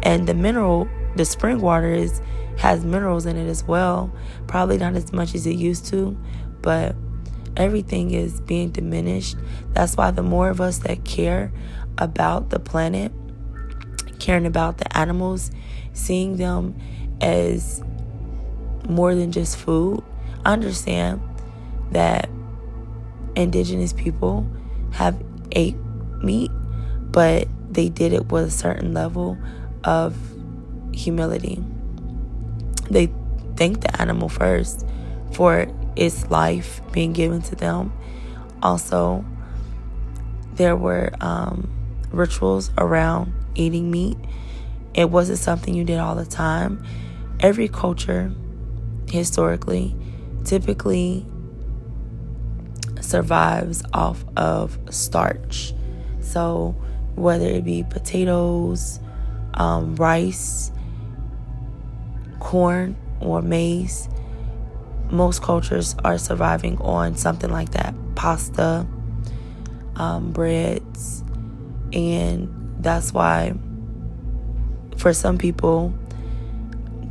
[0.01, 2.21] And the mineral, the spring water is
[2.57, 4.11] has minerals in it as well.
[4.47, 6.17] Probably not as much as it used to,
[6.61, 6.95] but
[7.55, 9.37] everything is being diminished.
[9.71, 11.53] That's why the more of us that care
[11.97, 13.11] about the planet
[14.23, 15.51] caring about the animals,
[15.91, 16.75] seeing them
[17.19, 17.83] as
[18.87, 20.01] more than just food.
[20.45, 21.21] Understand
[21.91, 22.29] that
[23.35, 24.47] indigenous people
[24.91, 25.75] have ate
[26.21, 26.51] meat,
[27.11, 29.37] but they did it with a certain level
[29.83, 30.15] of
[30.93, 31.63] humility.
[32.89, 33.11] They
[33.55, 34.85] thanked the animal first
[35.31, 37.93] for its life being given to them.
[38.61, 39.25] Also,
[40.53, 41.69] there were um,
[42.11, 44.17] rituals around eating meat.
[44.93, 46.85] It wasn't something you did all the time.
[47.39, 48.31] Every culture,
[49.09, 49.95] historically,
[50.45, 51.25] typically
[53.13, 55.71] survives off of starch.
[56.19, 56.75] So,
[57.13, 58.99] whether it be potatoes,
[59.53, 60.71] um, rice,
[62.39, 64.09] corn, or maize,
[65.11, 68.87] most cultures are surviving on something like that pasta,
[69.95, 71.23] um, breads,
[71.93, 72.49] and
[72.79, 73.53] that's why
[74.97, 75.93] for some people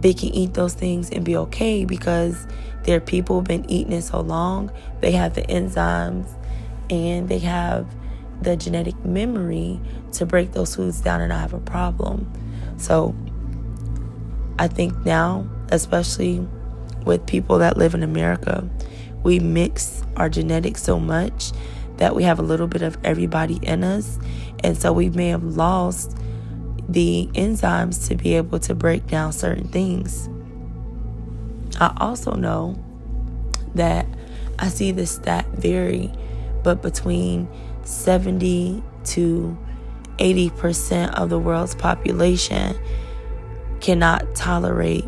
[0.00, 2.48] they can eat those things and be okay because
[2.84, 6.28] their people have been eating it so long they have the enzymes
[6.90, 7.86] and they have
[8.42, 12.30] the genetic memory to break those foods down and not have a problem
[12.76, 13.14] so
[14.58, 16.46] i think now especially
[17.04, 18.68] with people that live in america
[19.22, 21.52] we mix our genetics so much
[21.98, 24.18] that we have a little bit of everybody in us.
[24.64, 26.16] And so we may have lost
[26.88, 30.28] the enzymes to be able to break down certain things.
[31.82, 32.78] I also know
[33.74, 34.06] that
[34.60, 36.12] I see this stat vary,
[36.62, 37.48] but between
[37.82, 39.58] 70 to
[40.18, 42.78] 80% of the world's population
[43.80, 45.04] cannot tolerate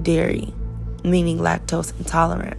[0.00, 0.54] dairy,
[1.04, 2.58] meaning lactose intolerant.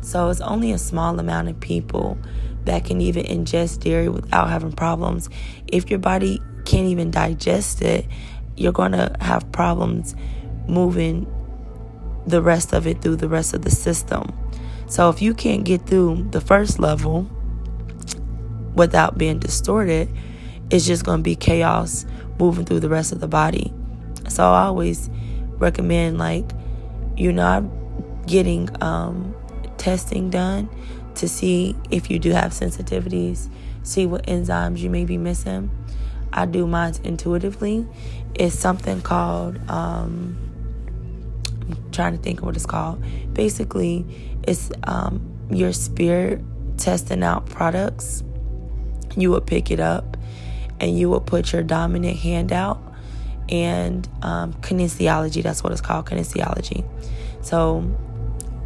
[0.00, 2.18] So it's only a small amount of people
[2.64, 5.30] that can even ingest dairy without having problems.
[5.68, 8.04] If your body can't even digest it,
[8.56, 10.16] you're going to have problems
[10.66, 11.32] moving
[12.28, 14.32] the rest of it through the rest of the system.
[14.86, 17.28] So if you can't get through the first level
[18.74, 20.08] without being distorted,
[20.70, 22.06] it's just going to be chaos
[22.38, 23.72] moving through the rest of the body.
[24.28, 25.10] So I always
[25.58, 26.44] recommend like
[27.16, 27.70] you know
[28.26, 29.34] getting um,
[29.78, 30.68] testing done
[31.16, 33.48] to see if you do have sensitivities,
[33.82, 35.70] see what enzymes you may be missing.
[36.32, 37.86] I do mine intuitively.
[38.34, 40.38] It's something called, um,
[41.92, 43.02] Trying to think of what it's called.
[43.34, 44.04] Basically,
[44.46, 46.40] it's um, your spirit
[46.78, 48.22] testing out products.
[49.16, 50.16] You will pick it up
[50.80, 52.80] and you will put your dominant hand out
[53.48, 56.84] and um, kinesiology, that's what it's called, kinesiology.
[57.42, 57.84] So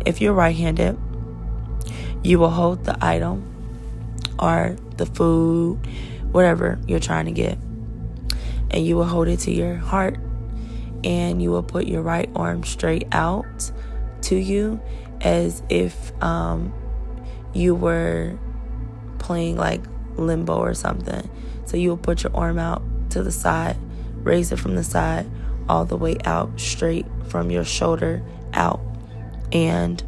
[0.04, 0.98] if you're right handed,
[2.22, 3.48] you will hold the item
[4.38, 5.78] or the food,
[6.32, 7.58] whatever you're trying to get,
[8.70, 10.18] and you will hold it to your heart
[11.04, 13.72] and you will put your right arm straight out
[14.22, 14.80] to you
[15.20, 16.72] as if um,
[17.52, 18.38] you were
[19.18, 19.82] playing like
[20.16, 21.28] limbo or something.
[21.64, 23.76] So you will put your arm out to the side,
[24.16, 25.30] raise it from the side
[25.68, 28.80] all the way out straight from your shoulder out.
[29.52, 30.02] And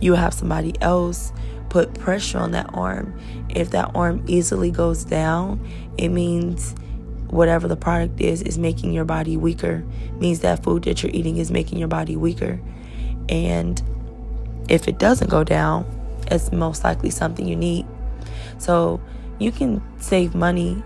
[0.00, 1.32] you have somebody else
[1.68, 3.18] put pressure on that arm.
[3.48, 6.74] If that arm easily goes down, it means
[7.32, 9.84] whatever the product is is making your body weaker.
[10.20, 12.60] Means that food that you're eating is making your body weaker.
[13.28, 13.82] And
[14.68, 15.84] if it doesn't go down,
[16.30, 17.86] it's most likely something you need.
[18.58, 19.00] So
[19.40, 20.82] you can save money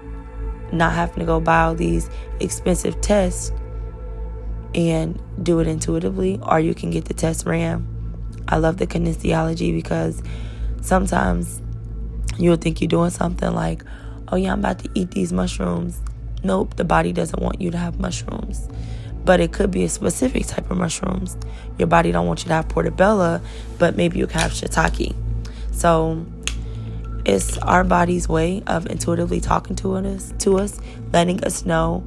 [0.73, 2.09] not having to go buy all these
[2.41, 3.53] expensive tests
[4.75, 7.87] and do it intuitively, or you can get the test ran
[8.49, 10.23] I love the kinesiology because
[10.81, 11.61] sometimes
[12.39, 13.83] you'll think you're doing something like,
[14.29, 16.01] oh, yeah, I'm about to eat these mushrooms.
[16.47, 18.69] Nope, the body doesn't want you to have mushrooms.
[19.25, 21.37] But it could be a specific type of mushrooms.
[21.77, 23.41] Your body don't want you to have portobello,
[23.79, 25.13] but maybe you can have shiitake.
[25.73, 26.25] So
[27.25, 30.79] it's our body's way of intuitively talking to us, to us,
[31.13, 31.99] letting us know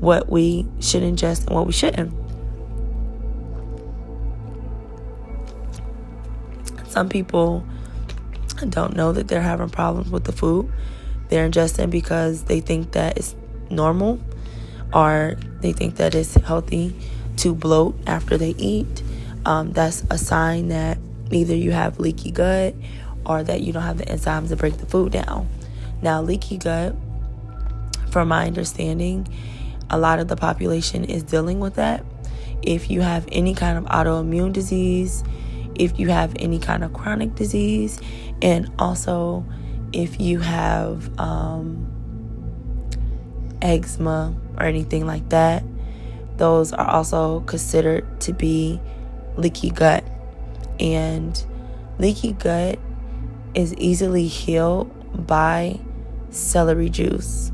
[0.00, 2.12] what we should ingest and what we shouldn't.
[6.86, 7.64] Some people
[8.68, 10.70] don't know that they're having problems with the food
[11.28, 13.34] they're ingesting because they think that it's
[13.70, 14.20] normal
[14.92, 16.94] or they think that it's healthy
[17.38, 19.02] to bloat after they eat.
[19.44, 20.98] Um, that's a sign that
[21.30, 22.74] either you have leaky gut
[23.24, 25.48] or that you don't have the enzymes to break the food down.
[26.02, 26.94] Now, leaky gut,
[28.10, 29.26] from my understanding,
[29.90, 32.04] a lot of the population is dealing with that.
[32.62, 35.22] If you have any kind of autoimmune disease,
[35.74, 38.00] if you have any kind of chronic disease,
[38.42, 39.44] and also
[39.92, 41.86] if you have um,
[43.62, 45.64] eczema or anything like that.
[46.36, 48.80] Those are also considered to be
[49.36, 50.04] leaky gut.
[50.78, 51.42] And
[51.98, 52.78] leaky gut
[53.54, 55.80] is easily healed by
[56.30, 57.50] celery juice.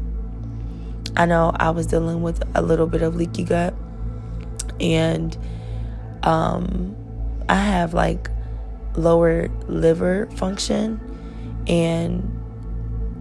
[1.16, 3.74] I know I was dealing with a little bit of leaky gut,
[4.80, 5.36] and
[6.22, 6.96] um,
[7.48, 8.30] I have like
[8.96, 11.00] lower liver function,
[11.66, 12.40] and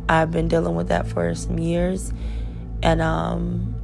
[0.08, 2.14] I've been dealing with that for some years.
[2.84, 3.76] And um,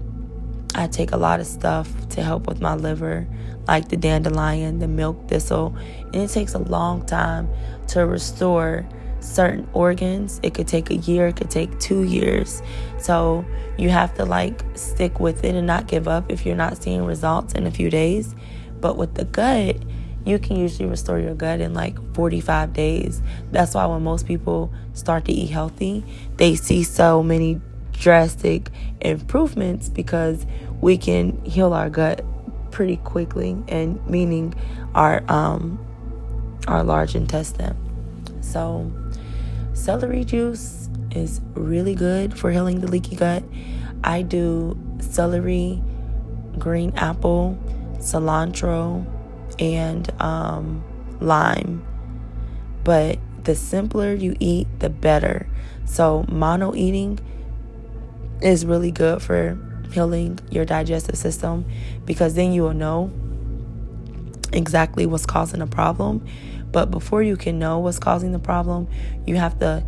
[0.76, 3.28] I take a lot of stuff to help with my liver,
[3.68, 5.76] like the dandelion, the milk thistle,
[6.14, 7.50] and it takes a long time
[7.90, 8.88] to restore
[9.20, 10.40] certain organs.
[10.44, 12.62] It could take a year, it could take two years.
[13.00, 13.46] So
[13.78, 17.06] you have to like stick with it and not give up if you're not seeing
[17.06, 18.36] results in a few days.
[18.80, 19.78] But with the gut,
[20.26, 23.22] you can usually restore your gut in like 45 days.
[23.52, 26.04] That's why when most people start to eat healthy,
[26.36, 27.62] they see so many
[27.94, 28.70] drastic
[29.02, 30.46] improvements because
[30.82, 32.24] we can heal our gut
[32.72, 34.54] pretty quickly and meaning
[34.94, 35.80] our um
[36.68, 37.76] our large intestine.
[38.42, 38.92] So
[39.74, 43.44] celery juice is really good for healing the leaky gut.
[44.04, 45.82] I do celery,
[46.58, 47.58] green apple,
[48.00, 49.06] cilantro,
[49.60, 50.84] and um,
[51.20, 51.86] lime.
[52.84, 55.48] But the simpler you eat, the better.
[55.86, 57.20] So, mono eating
[58.42, 59.58] is really good for
[59.92, 61.66] healing your digestive system
[62.06, 63.12] because then you will know
[64.54, 66.26] exactly what's causing the problem.
[66.72, 68.88] But before you can know what's causing the problem,
[69.26, 69.84] you have to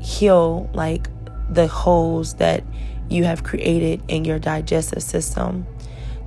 [0.00, 1.08] heal like
[1.50, 2.62] the holes that
[3.08, 5.66] you have created in your digestive system.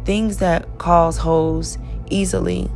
[0.05, 1.77] Things that cause holes
[2.09, 2.69] easily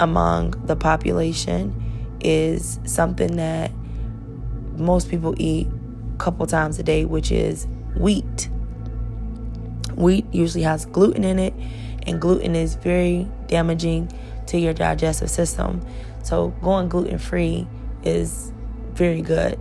[0.00, 3.70] among the population is something that
[4.76, 5.68] most people eat
[6.14, 7.66] a couple times a day, which is
[7.96, 8.48] wheat.
[9.94, 11.54] Wheat usually has gluten in it,
[12.06, 14.10] and gluten is very damaging
[14.46, 15.80] to your digestive system.
[16.22, 17.66] So, going gluten free
[18.02, 18.52] is
[18.94, 19.58] very good,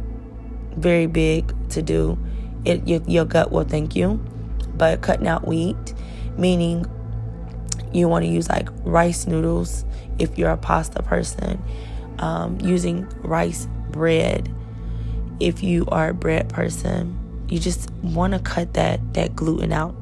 [0.76, 2.18] very big to do.
[2.66, 4.24] It your, your gut will thank you.
[4.76, 5.94] But cutting out wheat,
[6.38, 6.86] meaning
[7.94, 9.86] you want to use like rice noodles
[10.18, 11.62] if you're a pasta person,
[12.20, 14.54] um, using rice bread
[15.40, 17.18] if you are a bread person.
[17.52, 19.94] You just want to cut that that gluten out.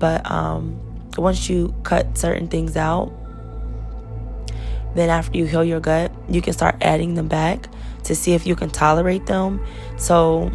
[0.00, 0.80] But um,
[1.16, 3.12] once you cut certain things out,
[4.96, 7.68] then after you heal your gut, you can start adding them back
[8.02, 9.64] to see if you can tolerate them.
[9.96, 10.50] So,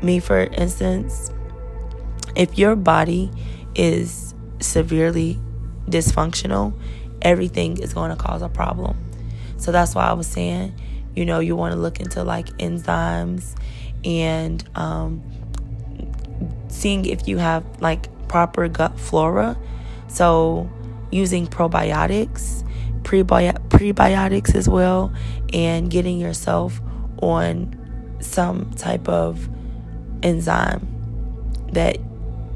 [0.00, 1.32] me for instance,
[2.36, 3.32] if your body
[3.74, 5.40] is severely
[5.86, 6.72] dysfunctional,
[7.20, 8.96] everything is going to cause a problem.
[9.56, 10.72] So that's why I was saying,
[11.16, 13.56] you know, you want to look into like enzymes
[14.08, 15.22] and um,
[16.68, 19.56] seeing if you have like proper gut flora.
[20.08, 20.68] So
[21.10, 22.66] using probiotics,
[23.02, 25.12] prebi- prebiotics as well,
[25.52, 26.80] and getting yourself
[27.20, 27.74] on
[28.20, 29.48] some type of
[30.22, 30.86] enzyme
[31.72, 31.98] that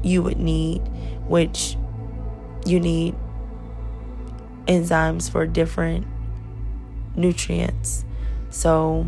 [0.01, 0.79] you would need,
[1.27, 1.77] which
[2.65, 3.15] you need
[4.67, 6.07] enzymes for different
[7.15, 8.05] nutrients.
[8.49, 9.05] So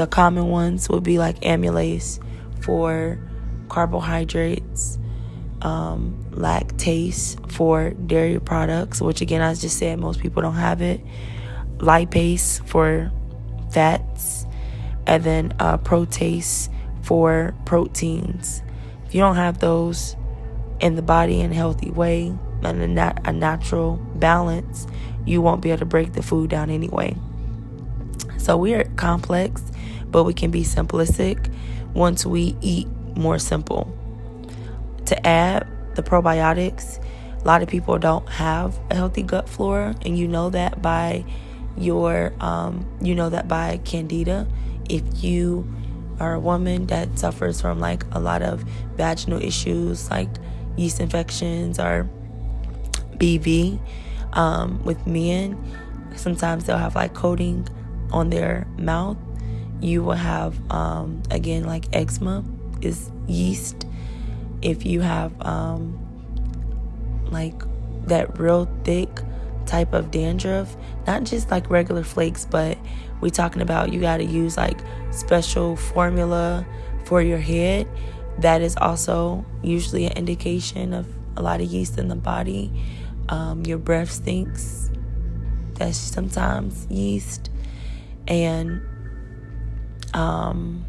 [0.00, 2.24] the common ones would be like amylase
[2.62, 3.18] for
[3.68, 4.98] carbohydrates,
[5.60, 11.02] um, lactase for dairy products, which again, I just said most people don't have it,
[11.76, 13.12] lipase for
[13.70, 14.46] fats,
[15.06, 16.70] and then uh, protease
[17.02, 18.62] for proteins.
[19.04, 20.16] If you don't have those
[20.80, 24.86] in the body in a healthy way, and a, nat- a natural balance,
[25.26, 27.14] you won't be able to break the food down anyway.
[28.40, 29.62] So we are complex,
[30.10, 31.52] but we can be simplistic
[31.92, 33.94] once we eat more simple.
[35.06, 37.04] To add the probiotics,
[37.42, 41.24] a lot of people don't have a healthy gut flora, and you know that by
[41.76, 44.48] your, um, you know that by candida.
[44.88, 45.70] If you
[46.18, 48.62] are a woman that suffers from like a lot of
[48.96, 50.28] vaginal issues, like
[50.76, 52.08] yeast infections or
[53.16, 53.78] BV.
[54.32, 55.58] Um, with men,
[56.16, 57.68] sometimes they'll have like coating
[58.12, 59.16] on their mouth.
[59.80, 62.44] You will have, um, again, like eczema
[62.82, 63.86] is yeast.
[64.62, 65.98] If you have um,
[67.30, 67.54] like
[68.06, 69.08] that real thick
[69.66, 72.76] type of dandruff, not just like regular flakes, but
[73.20, 74.78] we talking about you got to use like
[75.10, 76.66] special formula
[77.04, 77.88] for your head.
[78.38, 81.06] That is also usually an indication of
[81.36, 82.72] a lot of yeast in the body.
[83.28, 84.90] Um, your breath stinks.
[85.74, 87.50] That's sometimes yeast.
[88.30, 88.80] And
[90.14, 90.86] um,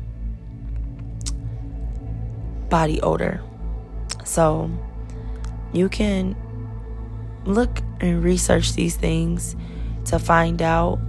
[2.70, 3.42] body odor.
[4.24, 4.72] So
[5.74, 6.36] you can
[7.46, 9.56] look and research these things
[10.06, 11.00] to find out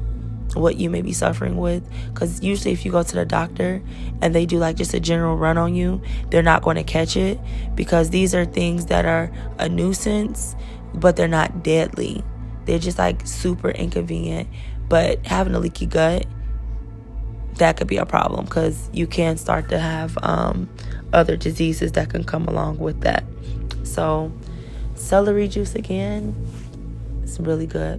[0.55, 3.83] what you may be suffering with because usually if you go to the doctor
[4.20, 7.16] and they do like just a general run on you they're not going to catch
[7.16, 7.41] it
[7.74, 10.55] because these are things that are a nuisance
[10.95, 12.22] but they're not deadly
[12.66, 14.47] they're just like super inconvenient
[14.93, 16.26] but having a leaky gut
[17.55, 20.68] that could be a problem because you can start to have um,
[21.14, 23.24] other diseases that can come along with that
[23.84, 24.30] so
[24.95, 26.36] celery juice again
[27.22, 27.99] it's really good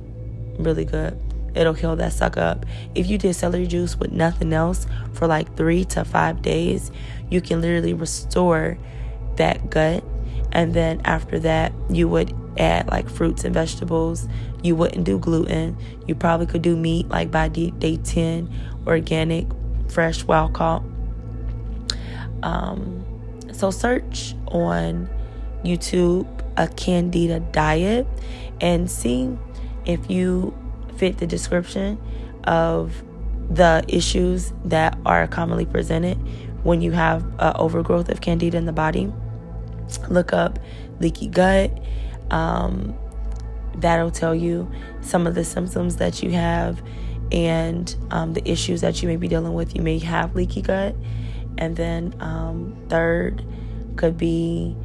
[0.60, 1.20] really good
[1.56, 2.66] it'll heal that suck up.
[2.96, 6.91] If you did celery juice with nothing else for like three to five days,
[7.30, 8.78] you can literally restore
[9.36, 10.04] that gut.
[10.54, 14.28] And then after that, you would add like fruits and vegetables.
[14.62, 15.78] You wouldn't do gluten.
[16.08, 18.49] You probably could do meat like by day 10,
[18.88, 19.47] organic,
[19.89, 20.84] fresh, wild caught.
[22.43, 23.04] Um,
[23.51, 25.10] so search on
[25.66, 26.28] YouTube
[26.58, 28.08] a candida diet
[28.62, 29.36] and see
[29.86, 30.56] if you
[30.97, 31.99] fit the description
[32.43, 33.04] of
[33.49, 36.18] the issues that are commonly presented
[36.64, 39.12] when you have uh, overgrowth of candida in the body.
[40.10, 40.60] Look up
[41.00, 41.72] leaky gut.
[42.32, 42.96] Um,
[43.76, 44.72] that'll tell you
[45.02, 46.82] some of the symptoms that you have
[47.32, 49.76] and um, the issues that you may be dealing with.
[49.76, 50.96] You may have leaky gut.
[51.58, 53.46] And then, um, third
[53.96, 54.76] could be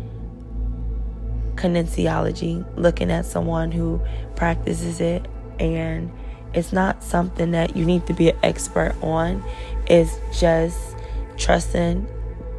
[1.54, 4.00] kinesiology, looking at someone who
[4.36, 5.26] practices it
[5.58, 6.10] and
[6.54, 9.44] it's not something that you need to be an expert on.
[9.86, 10.96] It's just
[11.36, 12.06] trusting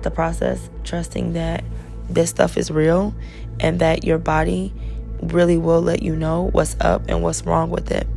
[0.02, 1.64] the process, trusting that
[2.10, 3.14] this stuff is real
[3.60, 4.74] and that your body
[5.22, 8.08] really will let you know what's up and what's wrong with it.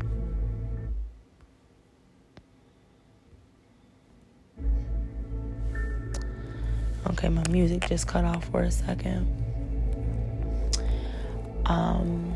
[7.11, 9.27] Okay, my music just cut off for a second.
[11.67, 12.35] Um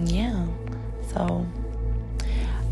[0.00, 0.46] yeah.
[1.12, 1.46] So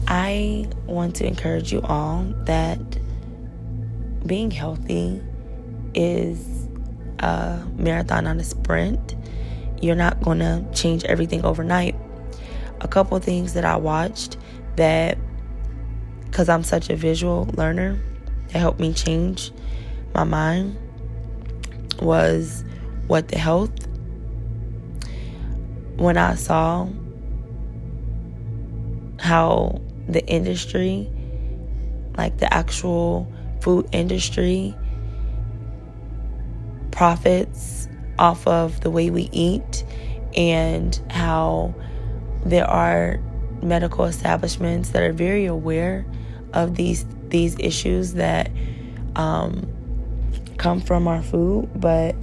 [0.09, 2.79] I want to encourage you all that
[4.27, 5.21] being healthy
[5.95, 6.66] is
[7.19, 9.15] a marathon, not a sprint.
[9.81, 11.95] You're not going to change everything overnight.
[12.81, 14.37] A couple things that I watched
[14.77, 15.19] that,
[16.25, 17.99] because I'm such a visual learner,
[18.49, 19.53] that helped me change
[20.15, 20.77] my mind
[22.01, 22.65] was
[23.07, 23.71] what the health.
[25.97, 26.89] When I saw
[29.19, 31.11] how the industry,
[32.17, 34.75] like the actual food industry,
[36.97, 37.89] profits
[38.19, 39.85] off of the way we eat
[40.35, 41.75] and how
[42.47, 43.21] there are
[43.63, 46.07] medical establishments that are very aware
[46.55, 48.51] of these these issues that
[49.15, 49.67] um,
[50.57, 52.15] come from our food, but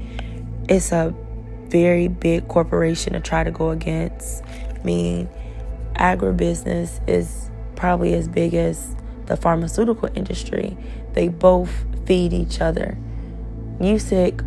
[0.68, 1.14] it's a
[1.68, 4.44] very big corporation to try to go against.
[4.46, 5.30] I mean,
[5.96, 8.96] agribusiness is probably as big as
[9.26, 10.76] the pharmaceutical industry.
[11.14, 11.72] They both
[12.06, 12.98] feed each other.
[13.82, 14.42] You sick,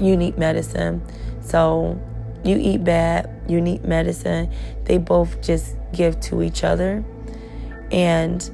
[0.00, 1.02] you need medicine.
[1.40, 2.00] So
[2.44, 4.52] you eat bad, you need medicine.
[4.84, 7.04] They both just give to each other.
[7.90, 8.50] And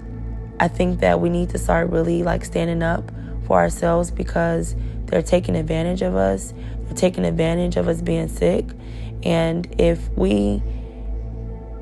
[0.61, 3.11] I think that we need to start really like standing up
[3.47, 4.75] for ourselves because
[5.07, 6.53] they're taking advantage of us.
[6.85, 8.67] They're taking advantage of us being sick.
[9.23, 10.63] And if we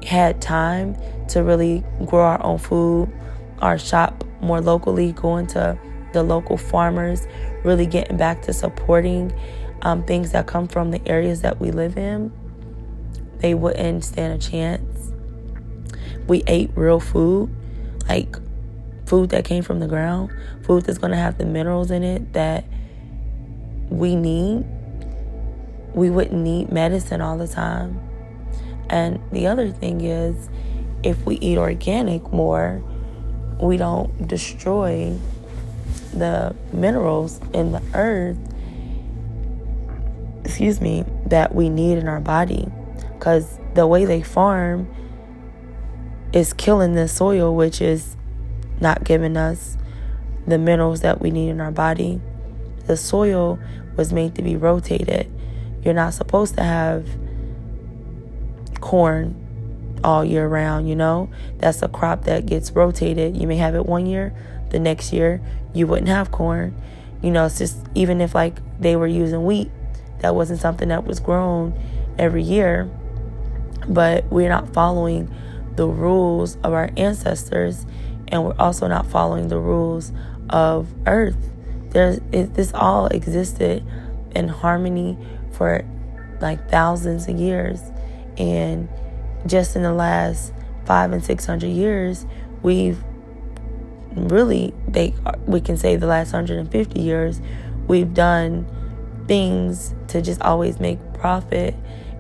[0.05, 0.97] had time
[1.29, 3.13] to really grow our own food,
[3.61, 5.79] our shop more locally, going to
[6.13, 7.27] the local farmers,
[7.67, 9.33] really getting back to supporting
[9.83, 12.33] um, things that come from the areas that we live in,
[13.39, 15.13] they wouldn't stand a chance.
[16.27, 17.55] We ate real food,
[18.09, 18.37] like
[19.07, 22.33] food that came from the ground, food that's going to have the minerals in it
[22.33, 22.65] that
[23.89, 24.65] we need.
[25.95, 28.01] We wouldn't need medicine all the time.
[28.89, 30.49] And the other thing is,
[31.03, 32.83] if we eat organic more,
[33.61, 35.17] we don't destroy
[36.19, 38.39] the minerals in the earth,
[40.45, 42.69] excuse me, that we need in our body.
[43.13, 44.89] Because the way they farm
[46.33, 48.17] is killing the soil, which is
[48.81, 49.77] not giving us
[50.47, 52.21] the minerals that we need in our body.
[52.87, 53.59] The soil
[53.97, 55.31] was made to be rotated.
[55.83, 57.09] You're not supposed to have
[58.81, 59.35] corn
[60.05, 61.31] all year round, you know?
[61.59, 63.37] That's a crop that gets rotated.
[63.37, 64.35] You may have it one year,
[64.71, 65.41] the next year
[65.77, 66.75] you wouldn't have corn.
[67.23, 69.71] You know, it's just even if like they were using wheat,
[70.21, 71.79] that wasn't something that was grown
[72.19, 72.91] every year.
[73.89, 75.33] But we're not following
[75.77, 77.87] the rules of our ancestors
[78.29, 80.13] and we're also not following the rules
[80.51, 81.37] of earth.
[81.91, 83.85] there's it, this all existed
[84.35, 85.17] in harmony
[85.53, 85.85] for
[86.41, 87.81] like thousands of years,
[88.37, 88.89] and
[89.47, 90.53] just in the last
[90.85, 92.27] five and six hundred years,
[92.63, 93.03] we've
[94.17, 95.15] really they
[95.47, 97.41] we can say the last 150 years
[97.87, 98.67] we've done
[99.29, 101.75] things to just always make profit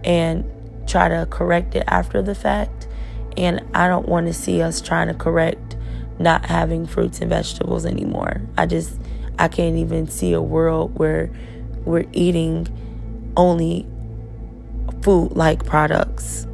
[0.04, 0.44] and
[0.86, 2.86] try to correct it after the fact
[3.36, 5.76] and I don't want to see us trying to correct
[6.18, 8.40] not having fruits and vegetables anymore.
[8.56, 8.98] I just
[9.38, 11.30] I can't even see a world where
[11.84, 12.66] we're eating
[13.36, 13.86] only
[15.02, 16.46] food like products.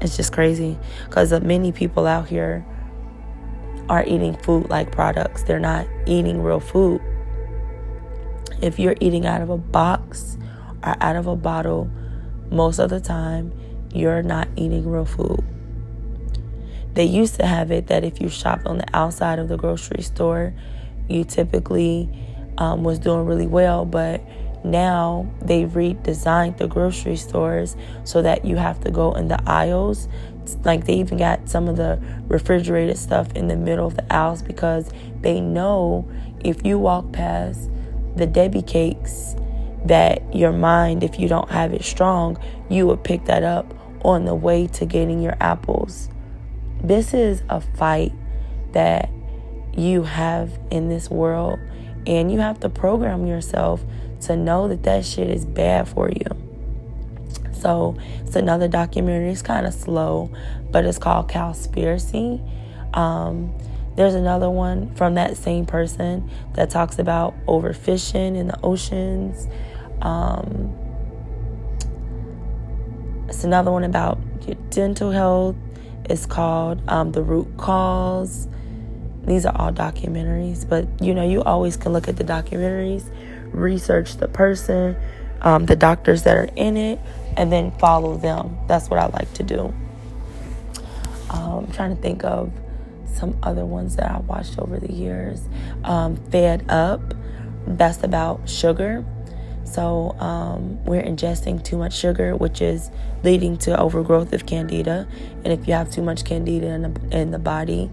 [0.00, 2.66] It's just crazy because many people out here
[3.92, 5.42] are eating food like products.
[5.42, 7.02] They're not eating real food.
[8.62, 10.38] If you're eating out of a box
[10.82, 11.90] or out of a bottle,
[12.50, 13.52] most of the time,
[13.92, 15.44] you're not eating real food.
[16.94, 20.02] They used to have it that if you shopped on the outside of the grocery
[20.02, 20.54] store,
[21.10, 22.08] you typically
[22.56, 24.22] um, was doing really well, but
[24.64, 30.08] now they've redesigned the grocery stores so that you have to go in the aisles
[30.64, 34.42] like they even got some of the refrigerated stuff in the middle of the aisles
[34.42, 34.90] because
[35.20, 36.08] they know
[36.40, 37.70] if you walk past
[38.16, 39.34] the Debbie cakes
[39.86, 42.38] that your mind if you don't have it strong
[42.68, 43.74] you would pick that up
[44.04, 46.08] on the way to getting your apples.
[46.82, 48.12] This is a fight
[48.72, 49.10] that
[49.74, 51.58] you have in this world
[52.06, 53.82] and you have to program yourself
[54.20, 56.51] to know that that shit is bad for you
[57.62, 57.96] so
[58.26, 59.30] it's another documentary.
[59.30, 60.30] It's kind of slow,
[60.70, 62.40] but it's called Cowspiracy.
[62.94, 63.54] Um,
[63.94, 69.46] there's another one from that same person that talks about overfishing in the oceans.
[70.00, 70.76] Um,
[73.28, 75.56] it's another one about your dental health.
[76.04, 78.48] It's called um, The Root Cause.
[79.24, 83.08] These are all documentaries, but you know, you always can look at the documentaries,
[83.52, 84.96] research the person,
[85.42, 86.98] um, the doctors that are in it,
[87.36, 88.58] and then follow them.
[88.68, 89.74] That's what I like to do.
[91.30, 92.52] Um, I'm trying to think of
[93.06, 95.40] some other ones that I watched over the years.
[95.84, 97.14] Um, Fed Up,
[97.66, 99.04] that's about sugar.
[99.64, 102.90] So um, we're ingesting too much sugar, which is
[103.22, 105.08] leading to overgrowth of candida.
[105.44, 107.90] And if you have too much candida in the, in the body,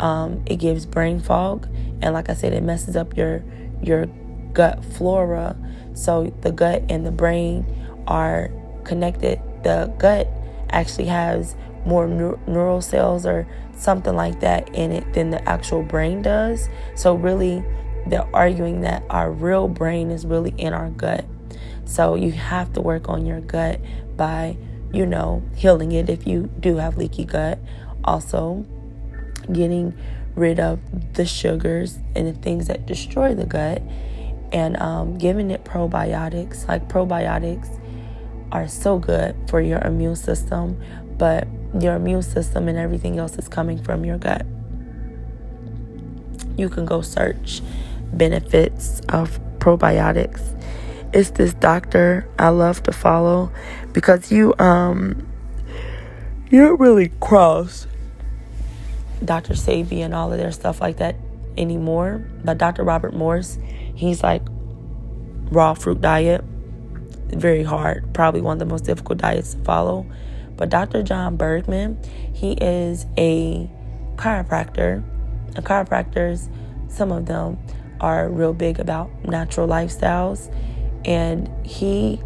[0.00, 1.68] um, it gives brain fog.
[2.02, 3.44] And like I said, it messes up your
[3.82, 4.06] your
[4.52, 5.56] gut flora.
[5.94, 7.64] So the gut and the brain
[8.06, 8.50] are
[8.90, 9.40] connected.
[9.62, 10.26] The gut
[10.70, 11.54] actually has
[11.86, 16.68] more neural cells or something like that in it than the actual brain does.
[16.96, 17.64] So, really,
[18.08, 21.24] they're arguing that our real brain is really in our gut.
[21.84, 23.80] So, you have to work on your gut
[24.16, 24.56] by,
[24.92, 27.60] you know, healing it if you do have leaky gut.
[28.02, 28.66] Also,
[29.52, 29.96] getting
[30.34, 30.80] rid of
[31.14, 33.82] the sugars and the things that destroy the gut
[34.52, 36.66] and um, giving it probiotics.
[36.66, 37.79] Like probiotics
[38.52, 40.80] are so good for your immune system,
[41.18, 41.46] but
[41.78, 44.44] your immune system and everything else is coming from your gut.
[46.56, 47.62] You can go search
[48.12, 50.56] benefits of probiotics.
[51.12, 53.52] It's this doctor I love to follow
[53.92, 55.26] because you um
[56.50, 57.86] you really cross
[59.24, 59.54] Dr.
[59.54, 61.16] Sebi and all of their stuff like that
[61.56, 62.24] anymore.
[62.44, 62.84] But Dr.
[62.84, 63.58] Robert Morse,
[63.94, 64.42] he's like
[65.50, 66.44] raw fruit diet
[67.34, 70.06] very hard, probably one of the most difficult diets to follow.
[70.56, 71.02] But Dr.
[71.02, 71.98] John Bergman,
[72.34, 73.70] he is a
[74.16, 75.02] chiropractor.
[75.56, 76.48] And chiropractors,
[76.88, 77.58] some of them
[78.00, 80.54] are real big about natural lifestyles.
[81.04, 82.20] And he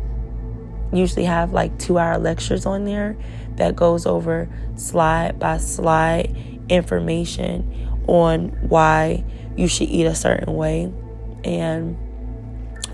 [0.92, 3.16] usually have like two hour lectures on there
[3.56, 6.34] that goes over slide by slide
[6.68, 9.24] information on why
[9.56, 10.92] you should eat a certain way.
[11.44, 11.96] And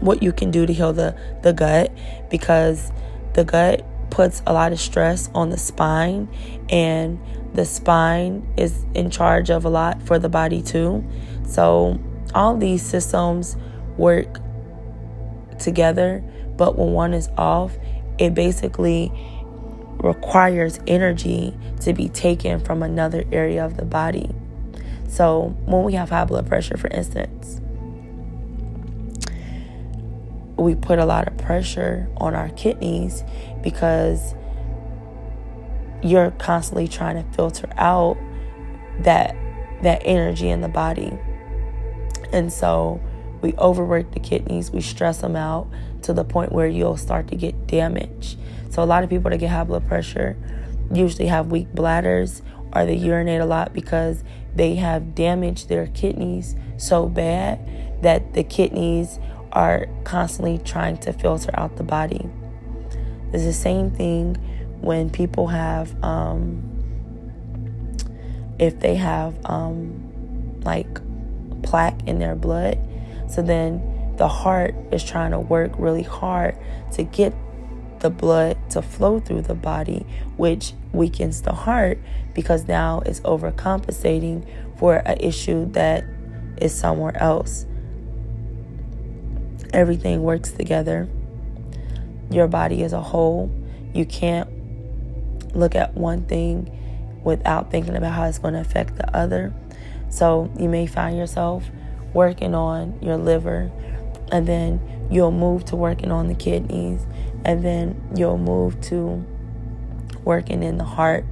[0.00, 1.92] what you can do to heal the, the gut
[2.30, 2.90] because
[3.34, 6.28] the gut puts a lot of stress on the spine
[6.68, 7.18] and
[7.54, 11.04] the spine is in charge of a lot for the body too.
[11.46, 11.98] So
[12.34, 13.56] all these systems
[13.96, 14.40] work
[15.58, 16.24] together,
[16.56, 17.76] but when one is off,
[18.18, 19.12] it basically
[20.02, 24.30] requires energy to be taken from another area of the body.
[25.08, 27.60] So when we have high blood pressure, for instance,
[30.60, 33.24] we put a lot of pressure on our kidneys
[33.62, 34.34] because
[36.02, 38.16] you're constantly trying to filter out
[39.00, 39.34] that
[39.82, 41.18] that energy in the body.
[42.32, 43.00] And so
[43.40, 45.68] we overwork the kidneys, we stress them out
[46.02, 48.36] to the point where you'll start to get damage.
[48.68, 50.36] So a lot of people that get high blood pressure
[50.92, 52.42] usually have weak bladders
[52.74, 54.22] or they urinate a lot because
[54.54, 59.18] they have damaged their kidneys so bad that the kidneys
[59.52, 62.28] are constantly trying to filter out the body.
[63.32, 64.36] It's the same thing
[64.80, 66.62] when people have, um,
[68.58, 70.88] if they have um, like
[71.62, 72.78] plaque in their blood.
[73.28, 76.56] So then the heart is trying to work really hard
[76.92, 77.32] to get
[78.00, 80.04] the blood to flow through the body,
[80.36, 81.98] which weakens the heart
[82.34, 84.46] because now it's overcompensating
[84.78, 86.04] for an issue that
[86.60, 87.66] is somewhere else.
[89.72, 91.08] Everything works together.
[92.30, 93.50] Your body as a whole.
[93.94, 94.48] You can't
[95.54, 96.76] look at one thing
[97.24, 99.52] without thinking about how it's going to affect the other.
[100.08, 101.64] So you may find yourself
[102.12, 103.70] working on your liver,
[104.32, 107.06] and then you'll move to working on the kidneys,
[107.44, 109.24] and then you'll move to
[110.24, 111.24] working in the heart.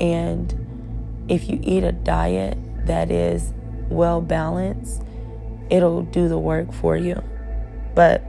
[0.00, 3.52] And if you eat a diet that is
[3.88, 5.02] well balanced,
[5.70, 7.22] it'll do the work for you.
[7.98, 8.22] But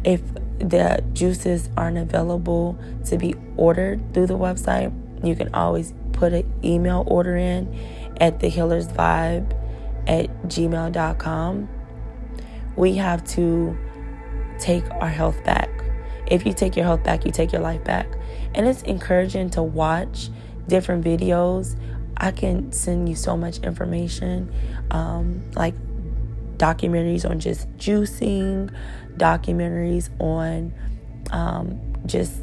[0.05, 0.20] If
[0.59, 4.93] the juices aren't available to be ordered through the website,
[5.24, 7.72] you can always put an email order in
[8.20, 9.54] at thehealersvibe
[10.08, 11.68] at gmail.com.
[12.76, 13.78] We have to
[14.58, 15.70] take our health back.
[16.26, 18.08] If you take your health back, you take your life back.
[18.54, 20.30] And it's encouraging to watch
[20.66, 21.78] different videos.
[22.16, 24.52] I can send you so much information,
[24.90, 25.74] um, like
[26.56, 28.74] documentaries on just juicing,
[29.16, 30.74] documentaries on
[31.30, 32.40] um, just,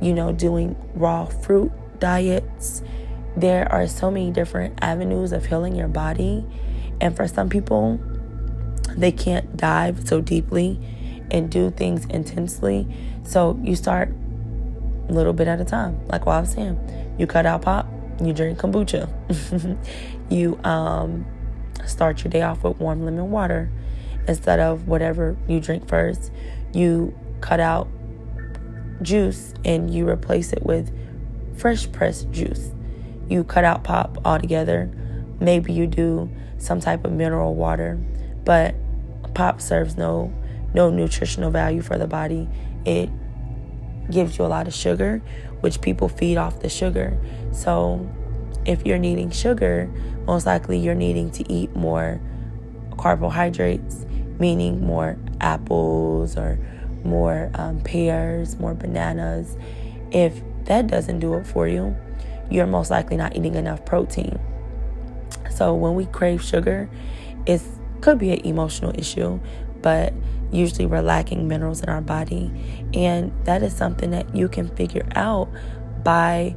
[0.00, 1.70] you know, doing raw fruit
[2.00, 2.82] diets.
[3.36, 6.44] There are so many different avenues of healing your body.
[7.00, 7.98] And for some people,
[8.96, 10.78] they can't dive so deeply
[11.30, 12.86] and do things intensely.
[13.24, 14.10] So you start
[15.08, 16.04] a little bit at a time.
[16.06, 17.88] Like what I was saying, you cut out pop,
[18.22, 19.08] you drink kombucha.
[20.30, 21.26] you um,
[21.86, 23.70] start your day off with warm lemon water
[24.28, 26.30] instead of whatever you drink first.
[26.72, 27.88] You cut out
[29.02, 30.92] juice and you replace it with
[31.56, 32.70] fresh pressed juice.
[33.32, 34.90] You cut out pop altogether.
[35.40, 37.98] Maybe you do some type of mineral water,
[38.44, 38.74] but
[39.32, 40.30] pop serves no
[40.74, 42.46] no nutritional value for the body.
[42.84, 43.08] It
[44.10, 45.22] gives you a lot of sugar,
[45.60, 47.18] which people feed off the sugar.
[47.52, 48.06] So,
[48.66, 49.90] if you're needing sugar,
[50.26, 52.20] most likely you're needing to eat more
[52.98, 54.04] carbohydrates,
[54.38, 56.58] meaning more apples or
[57.02, 59.56] more um, pears, more bananas.
[60.10, 61.96] If that doesn't do it for you,
[62.52, 64.38] you're most likely not eating enough protein.
[65.50, 66.88] So, when we crave sugar,
[67.46, 67.60] it
[68.00, 69.40] could be an emotional issue,
[69.80, 70.12] but
[70.50, 72.50] usually we're lacking minerals in our body.
[72.94, 75.48] And that is something that you can figure out
[76.04, 76.54] by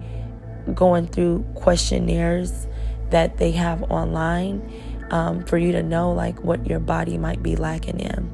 [0.74, 2.68] going through questionnaires
[3.12, 7.56] that they have online um, for you to know like what your body might be
[7.56, 8.32] lacking in.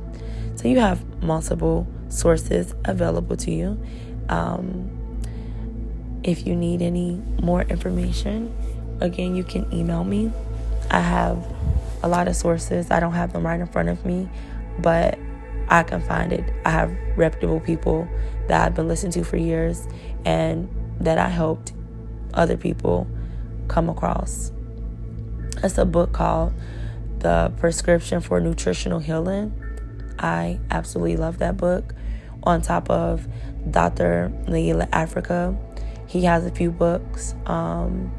[0.56, 3.82] So you have multiple sources available to you.
[4.30, 5.01] Um,
[6.24, 8.56] if you need any more information,
[9.00, 10.32] again, you can email me.
[10.90, 11.46] I have
[12.04, 12.92] a lot of sources.
[12.92, 14.30] I don't have them right in front of me,
[14.80, 15.18] but
[15.70, 16.44] I can find it.
[16.66, 18.08] I have reputable people
[18.48, 19.88] that I've been listening to for years
[20.26, 20.70] and
[21.00, 21.74] that I helped
[22.34, 23.08] other people
[23.68, 24.52] come across.
[25.64, 26.54] It's a book called
[27.20, 29.54] The Prescription for Nutritional Healing.
[30.20, 31.94] I absolutely love that book.
[32.44, 33.28] On top of
[33.70, 34.32] Dr.
[34.46, 35.56] Llaila Afrika,
[36.12, 37.34] he has a few books.
[37.46, 38.12] Um,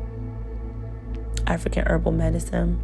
[1.47, 2.81] African Herbal Medicine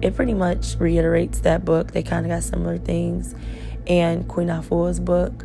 [0.00, 1.92] it pretty much reiterates that book.
[1.92, 3.34] They kind of got similar things.
[3.86, 5.44] And Queen Afua's book,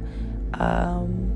[0.53, 1.32] um,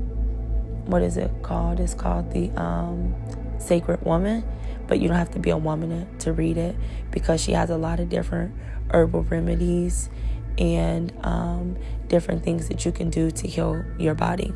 [0.86, 1.80] what is it called?
[1.80, 3.14] It's called The um,
[3.58, 4.44] Sacred Woman.
[4.86, 6.74] But you don't have to be a woman to read it
[7.10, 8.54] because she has a lot of different
[8.90, 10.08] herbal remedies
[10.56, 11.76] and um,
[12.06, 14.52] different things that you can do to heal your body.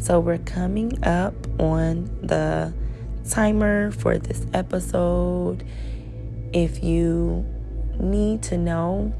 [0.00, 2.72] So we're coming up on the
[3.28, 5.64] timer for this episode.
[6.52, 7.44] If you
[7.98, 9.12] need to know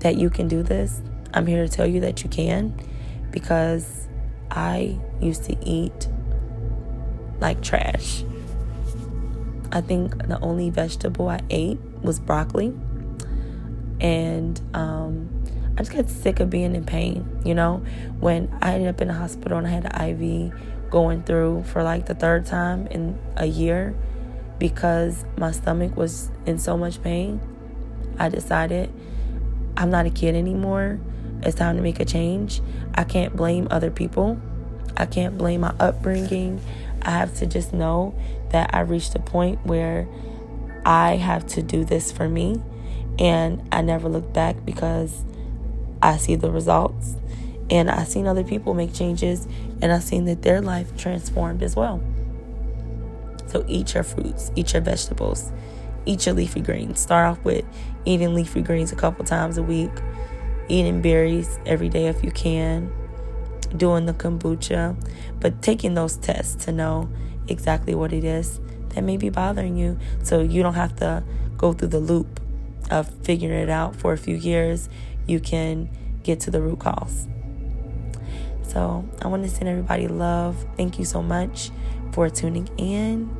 [0.00, 1.02] that you can do this,
[1.34, 2.74] I'm here to tell you that you can
[3.30, 4.08] because
[4.50, 6.08] I used to eat
[7.40, 8.24] like trash.
[9.72, 12.74] I think the only vegetable I ate was broccoli.
[14.00, 15.41] And um,
[15.82, 17.78] I just got sick of being in pain, you know?
[18.20, 21.82] When I ended up in the hospital and I had an IV going through for
[21.82, 23.92] like the third time in a year
[24.60, 27.40] because my stomach was in so much pain,
[28.16, 28.92] I decided
[29.76, 31.00] I'm not a kid anymore.
[31.42, 32.60] It's time to make a change.
[32.94, 34.40] I can't blame other people.
[34.96, 36.60] I can't blame my upbringing.
[37.02, 38.14] I have to just know
[38.50, 40.06] that I reached a point where
[40.86, 42.62] I have to do this for me.
[43.18, 45.24] And I never look back because
[46.02, 47.16] I see the results.
[47.70, 49.46] And I've seen other people make changes
[49.80, 52.02] and I've seen that their life transformed as well.
[53.46, 55.52] So eat your fruits, eat your vegetables,
[56.04, 57.00] eat your leafy greens.
[57.00, 57.64] Start off with
[58.04, 59.90] eating leafy greens a couple times a week,
[60.68, 62.92] eating berries every day if you can,
[63.76, 64.96] doing the kombucha,
[65.40, 67.08] but taking those tests to know
[67.48, 71.22] exactly what it is that may be bothering you so you don't have to
[71.56, 72.40] go through the loop
[72.90, 74.88] of figuring it out for a few years.
[75.26, 75.88] You can
[76.22, 77.26] get to the root cause.
[78.62, 80.66] So, I want to send everybody love.
[80.76, 81.70] Thank you so much
[82.12, 83.36] for tuning in.